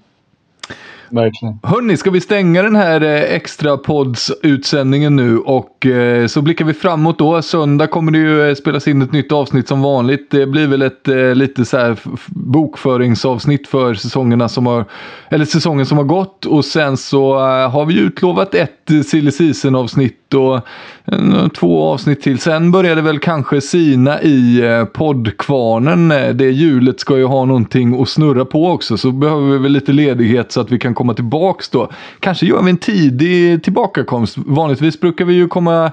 Verkligen. 1.10 1.58
Hörni, 1.62 1.96
ska 1.96 2.10
vi 2.10 2.20
stänga 2.20 2.62
den 2.62 2.76
här 2.76 3.00
eh, 3.00 3.34
extra 3.34 3.76
poddsutsändningen 3.76 5.16
nu 5.16 5.38
och 5.38 5.86
eh, 5.86 6.26
så 6.26 6.42
blickar 6.42 6.64
vi 6.64 6.74
framåt 6.74 7.18
då. 7.18 7.42
Söndag 7.42 7.86
kommer 7.86 8.12
det 8.12 8.18
ju 8.18 8.48
eh, 8.48 8.54
spelas 8.54 8.88
in 8.88 9.02
ett 9.02 9.12
nytt 9.12 9.32
avsnitt 9.32 9.68
som 9.68 9.82
vanligt. 9.82 10.30
Det 10.30 10.46
blir 10.46 10.66
väl 10.66 10.82
ett 10.82 11.08
lite 11.34 11.64
så 11.64 11.76
här 11.76 11.98
bokföringsavsnitt 12.26 13.68
för 13.68 13.94
säsongerna 13.94 14.48
som 14.48 14.66
har, 14.66 14.84
eller 15.28 15.44
säsongen 15.44 15.86
som 15.86 15.98
har 15.98 16.04
gått 16.04 16.44
och 16.44 16.64
sen 16.64 16.96
så 16.96 17.38
har 17.68 17.86
vi 17.86 17.98
utlovat 17.98 18.54
ett 18.54 19.06
silly 19.06 19.30
season 19.30 19.74
avsnitt 19.74 20.27
och 20.34 20.60
en, 21.04 21.50
två 21.50 21.82
avsnitt 21.82 22.22
till. 22.22 22.38
Sen 22.38 22.70
börjar 22.70 22.96
det 22.96 23.02
väl 23.02 23.18
kanske 23.18 23.60
sina 23.60 24.22
i 24.22 24.60
eh, 24.60 24.84
poddkvarnen. 24.84 26.08
Det 26.38 26.50
hjulet 26.50 27.00
ska 27.00 27.16
ju 27.16 27.24
ha 27.24 27.44
någonting 27.44 28.02
att 28.02 28.08
snurra 28.08 28.44
på 28.44 28.66
också 28.66 28.96
så 28.96 29.12
behöver 29.12 29.52
vi 29.52 29.58
väl 29.58 29.72
lite 29.72 29.92
ledighet 29.92 30.52
så 30.52 30.60
att 30.60 30.72
vi 30.72 30.78
kan 30.78 30.94
komma 30.94 31.14
tillbaks 31.14 31.68
då. 31.68 31.90
Kanske 32.20 32.46
gör 32.46 32.62
vi 32.62 32.70
en 32.70 32.76
tidig 32.76 33.62
tillbakakomst. 33.62 34.38
Vanligtvis 34.38 35.00
brukar 35.00 35.24
vi 35.24 35.34
ju 35.34 35.48
komma 35.48 35.92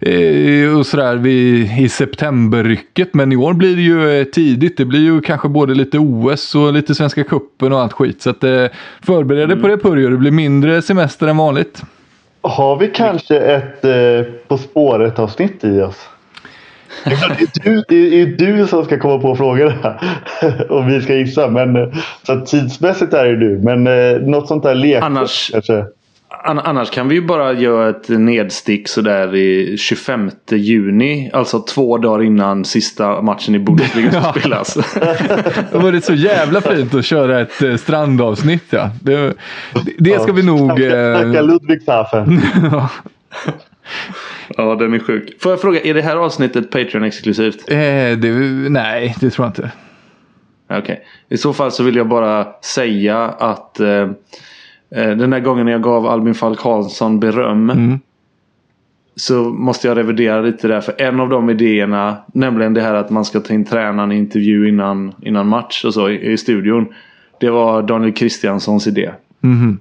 eh, 0.00 0.78
och 0.78 0.86
sådär 0.86 1.16
vid, 1.16 1.78
i 1.78 1.88
septemberrycket 1.88 3.14
men 3.14 3.32
i 3.32 3.36
år 3.36 3.52
blir 3.52 3.76
det 3.76 3.82
ju 3.82 4.20
eh, 4.20 4.24
tidigt. 4.24 4.76
Det 4.76 4.84
blir 4.84 5.00
ju 5.00 5.20
kanske 5.20 5.48
både 5.48 5.74
lite 5.74 5.98
OS 5.98 6.54
och 6.54 6.72
lite 6.72 6.94
Svenska 6.94 7.24
Cupen 7.24 7.72
och 7.72 7.80
allt 7.80 7.92
skit. 7.92 8.22
Så 8.22 8.30
att 8.30 8.44
eh, 8.44 8.66
förbered 9.00 9.48
dig 9.48 9.52
mm. 9.52 9.62
på 9.62 9.68
det 9.68 9.78
Purjo. 9.78 10.10
Det 10.10 10.16
blir 10.16 10.30
mindre 10.30 10.82
semester 10.82 11.26
än 11.26 11.36
vanligt. 11.36 11.82
Har 12.42 12.76
vi 12.76 12.88
kanske 12.88 13.38
ett 13.38 13.84
eh, 13.84 14.32
På 14.48 14.58
spåret 14.58 15.18
avsnitt 15.18 15.64
i 15.64 15.80
oss? 15.80 16.08
Det 17.04 17.10
är, 17.10 17.64
du, 17.64 17.84
det 17.88 18.20
är 18.20 18.26
du 18.26 18.66
som 18.66 18.84
ska 18.84 18.98
komma 18.98 19.18
på 19.18 19.36
frågorna. 19.36 20.00
Och 20.68 20.88
vi 20.88 21.02
ska 21.02 21.14
gissa. 21.14 21.48
Men, 21.48 21.76
eh, 21.76 21.88
så 22.22 22.40
tidsmässigt 22.40 23.12
är 23.14 23.24
det 23.24 23.36
du. 23.36 23.58
Men 23.58 23.86
eh, 23.86 24.20
något 24.20 24.48
sånt 24.48 24.62
där 24.62 24.74
lek 24.74 25.02
Annars, 25.02 25.50
kanske. 25.52 25.84
Annars 26.44 26.90
kan 26.90 27.08
vi 27.08 27.14
ju 27.14 27.22
bara 27.22 27.52
göra 27.52 27.90
ett 27.90 28.08
nedstick 28.08 28.88
sådär 28.88 29.36
i 29.36 29.76
25 29.78 30.30
juni. 30.50 31.30
Alltså 31.32 31.60
två 31.60 31.98
dagar 31.98 32.24
innan 32.24 32.64
sista 32.64 33.22
matchen 33.22 33.54
i 33.54 33.58
Bundesliga 33.58 34.10
ska 34.22 34.32
spelas. 34.32 34.74
det 35.72 35.78
var 35.78 36.00
så 36.00 36.14
jävla 36.14 36.60
fint 36.60 36.94
att 36.94 37.04
köra 37.04 37.40
ett 37.40 37.62
eh, 37.62 37.76
strandavsnitt 37.76 38.64
ja. 38.70 38.90
Det, 39.02 39.34
det 39.98 40.22
ska 40.22 40.32
vi 40.32 40.42
nog... 40.42 40.58
Snacka 40.58 41.38
eh... 41.38 41.46
Ludwigshafen. 41.46 42.40
ja 44.56 44.74
den 44.74 44.94
är 44.94 44.98
sjuk. 44.98 45.42
Får 45.42 45.52
jag 45.52 45.60
fråga, 45.60 45.80
är 45.80 45.94
det 45.94 46.02
här 46.02 46.16
avsnittet 46.16 46.70
Patreon-exklusivt? 46.70 47.70
Eh, 47.70 48.18
nej, 48.70 49.14
det 49.20 49.30
tror 49.30 49.46
jag 49.46 49.50
inte. 49.50 49.70
Okej. 50.70 50.80
Okay. 50.82 50.96
I 51.28 51.36
så 51.36 51.52
fall 51.52 51.72
så 51.72 51.82
vill 51.82 51.96
jag 51.96 52.08
bara 52.08 52.46
säga 52.62 53.24
att 53.24 53.80
Eh, 53.80 54.10
den 54.94 55.30
där 55.30 55.40
gången 55.40 55.66
jag 55.66 55.82
gav 55.82 56.06
Albin 56.06 56.34
Falk 56.34 56.60
Hansson 56.60 57.20
beröm. 57.20 57.70
Mm. 57.70 57.98
Så 59.16 59.34
måste 59.34 59.88
jag 59.88 59.96
revidera 59.96 60.40
lite 60.40 60.68
där. 60.68 60.80
För 60.80 61.02
en 61.02 61.20
av 61.20 61.28
de 61.28 61.50
idéerna. 61.50 62.16
Nämligen 62.34 62.74
det 62.74 62.80
här 62.80 62.94
att 62.94 63.10
man 63.10 63.24
ska 63.24 63.40
ta 63.40 63.54
in 63.54 63.64
tränaren 63.64 64.12
i 64.12 64.16
intervju 64.16 64.68
innan, 64.68 65.12
innan 65.22 65.48
match 65.48 65.84
och 65.84 65.94
så 65.94 66.10
i, 66.10 66.32
i 66.32 66.36
studion. 66.36 66.86
Det 67.40 67.50
var 67.50 67.82
Daniel 67.82 68.12
Kristianssons 68.12 68.86
idé. 68.86 69.10
Mm. 69.42 69.78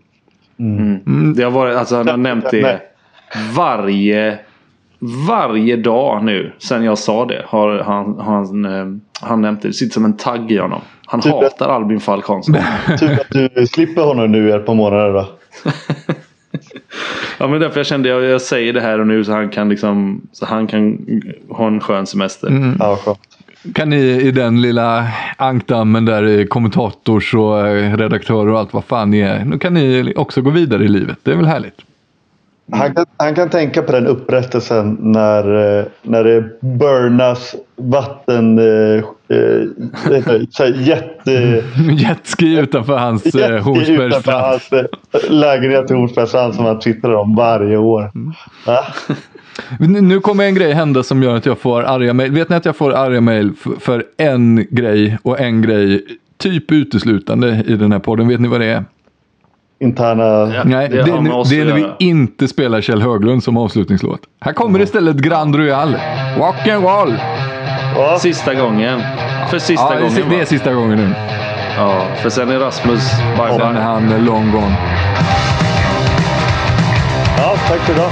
Mm. 0.60 1.00
Mm. 1.08 1.34
Det 1.34 1.44
har 1.44 1.52
varit, 1.52 1.76
alltså 1.76 1.96
han 1.96 2.08
har 2.08 2.18
nämnt 2.18 2.52
det 2.52 2.82
varje 3.56 4.40
varje 5.02 5.76
dag 5.76 6.24
nu 6.24 6.54
sen 6.58 6.84
jag 6.84 6.98
sa 6.98 7.26
det 7.26 7.46
har 7.48 7.80
han, 7.80 8.20
han, 8.20 8.66
eh, 8.66 8.86
han 9.22 9.42
nämnt 9.42 9.62
det. 9.62 9.68
Det 9.68 9.74
sitter 9.74 9.94
som 9.94 10.06
en 10.06 10.18
tagg 10.18 10.52
i 10.52 10.58
honom. 10.58 10.82
Han 11.06 11.22
typ 11.22 11.34
hatar 11.34 11.66
att, 11.66 11.76
Albin 11.76 12.00
Falk 12.00 12.28
Hansson. 12.28 12.56
Tur 13.00 13.12
att 13.12 13.54
du 13.56 13.68
slipper 13.68 14.02
honom 14.02 14.32
nu 14.32 14.54
ett 14.54 14.66
par 14.66 14.74
månader 14.74 15.14
då. 15.14 15.28
ja 17.38 17.48
men 17.48 17.60
därför 17.60 17.80
jag 17.80 17.88
kände 17.88 18.16
att 18.16 18.24
jag, 18.24 18.32
jag 18.32 18.42
säger 18.42 18.74
det 18.74 18.82
här 18.82 19.00
och 19.00 19.08
nu 19.08 19.24
så 19.24 19.32
han 19.32 19.50
kan 19.50 19.70
liksom 19.70 20.22
så 20.32 20.46
han 20.46 20.68
kan 20.68 20.98
ha 21.50 21.68
en 21.68 21.80
skön 21.80 22.06
semester. 22.06 22.48
Mm. 22.48 22.76
Ja, 22.80 22.96
skönt. 22.96 23.20
Kan 23.74 23.90
ni 23.90 24.02
i 24.02 24.32
den 24.32 24.62
lilla 24.62 25.08
ankdammen 25.38 26.06
där 26.06 26.46
kommentators 26.46 27.34
och 27.34 27.68
eh, 27.68 27.98
redaktörer 27.98 28.52
och 28.52 28.60
allt 28.60 28.74
vad 28.74 28.86
fan 28.86 29.12
ni 29.12 29.20
är. 29.20 29.46
Nu 29.46 29.60
kan 29.60 29.74
ni 29.74 30.14
också 30.16 30.42
gå 30.42 30.50
vidare 30.50 30.84
i 30.84 30.88
livet. 30.88 31.18
Det 31.24 31.32
är 31.32 31.36
väl 31.36 31.46
härligt. 31.46 31.82
Han 32.72 32.94
kan, 32.94 33.06
han 33.18 33.36
kan 33.36 33.50
tänka 33.50 33.82
på 33.82 33.92
den 33.92 34.08
upprättelsen 34.08 34.98
när, 35.00 35.78
eh, 35.80 35.86
när 36.02 36.24
det 36.24 36.62
burnas 36.62 37.56
vatten... 37.76 38.60
Eh, 38.60 39.04
eh 39.28 40.42
så 40.50 40.66
jätte... 40.66 41.32
Jetski 41.92 42.60
utanför 42.60 42.98
hans 42.98 43.26
eh, 43.26 43.64
Hornsbergsstrand. 43.64 44.44
hans 44.44 44.72
eh, 44.72 44.86
lägenhet 45.30 45.92
i 45.92 45.94
Hornsbergsstrand 45.94 46.56
som 46.56 46.66
han 46.66 46.80
twittrar 46.80 47.14
om 47.14 47.36
varje 47.36 47.78
år. 47.78 48.12
Mm. 48.16 48.34
Ja. 48.66 48.86
Nu 49.80 50.20
kommer 50.20 50.44
en 50.44 50.56
grej 50.56 50.74
hända 50.74 51.04
som 51.04 51.24
gör 51.24 51.36
att 51.36 51.46
jag 51.46 51.60
får 51.60 51.84
arga 51.84 52.14
mejl. 52.14 52.32
Vet 52.32 52.50
ni 52.50 52.56
att 52.56 52.66
jag 52.66 52.76
får 52.76 52.94
arga 52.94 53.22
mejl 53.22 53.54
för, 53.60 53.72
för 53.80 54.04
en 54.18 54.68
grej 54.70 55.18
och 55.24 55.40
en 55.40 55.62
grej 55.62 56.06
typ 56.38 56.72
uteslutande 56.72 57.64
i 57.68 57.76
den 57.76 57.92
här 57.92 58.00
podden? 58.00 58.28
Vet 58.28 58.40
ni 58.40 58.48
vad 58.48 58.62
det 58.62 58.66
är? 58.66 58.84
Interna... 59.82 60.24
Ja, 60.24 60.64
Nej, 60.66 60.90
det, 60.90 60.96
det, 60.96 61.04
det 61.04 61.12
är 61.62 61.66
när 61.66 61.74
vi 61.74 61.86
inte 62.00 62.48
spelar 62.48 62.82
Kjell 62.82 63.02
Höglund 63.02 63.44
som 63.44 63.58
avslutningslåt. 63.58 64.20
Här 64.42 64.54
kommer 64.54 64.70
mm. 64.70 64.82
istället 64.82 65.16
Grand 65.16 65.56
Royal. 65.56 65.96
Rock 66.38 66.68
and 66.68 66.84
roll! 66.84 67.16
Ja. 67.96 68.20
Sista 68.20 68.54
gången. 68.54 69.02
För 69.50 69.60
sista 69.60 69.94
ja, 69.94 70.00
gången 70.00 70.30
Det 70.30 70.42
är 70.42 70.46
sista 70.46 70.74
gången 70.74 70.98
nu. 70.98 71.14
Ja, 71.78 72.02
för 72.16 72.30
sen 72.30 72.50
är 72.50 72.60
Rasmus 72.60 73.12
bye 73.38 73.48
bye. 73.48 73.58
Sen 73.58 73.78
är 73.78 73.82
han 73.82 74.26
long 74.26 74.52
gone. 74.52 74.76
Ja, 77.38 77.56
tack 77.68 77.80
för 77.80 77.94
idag. 77.94 78.12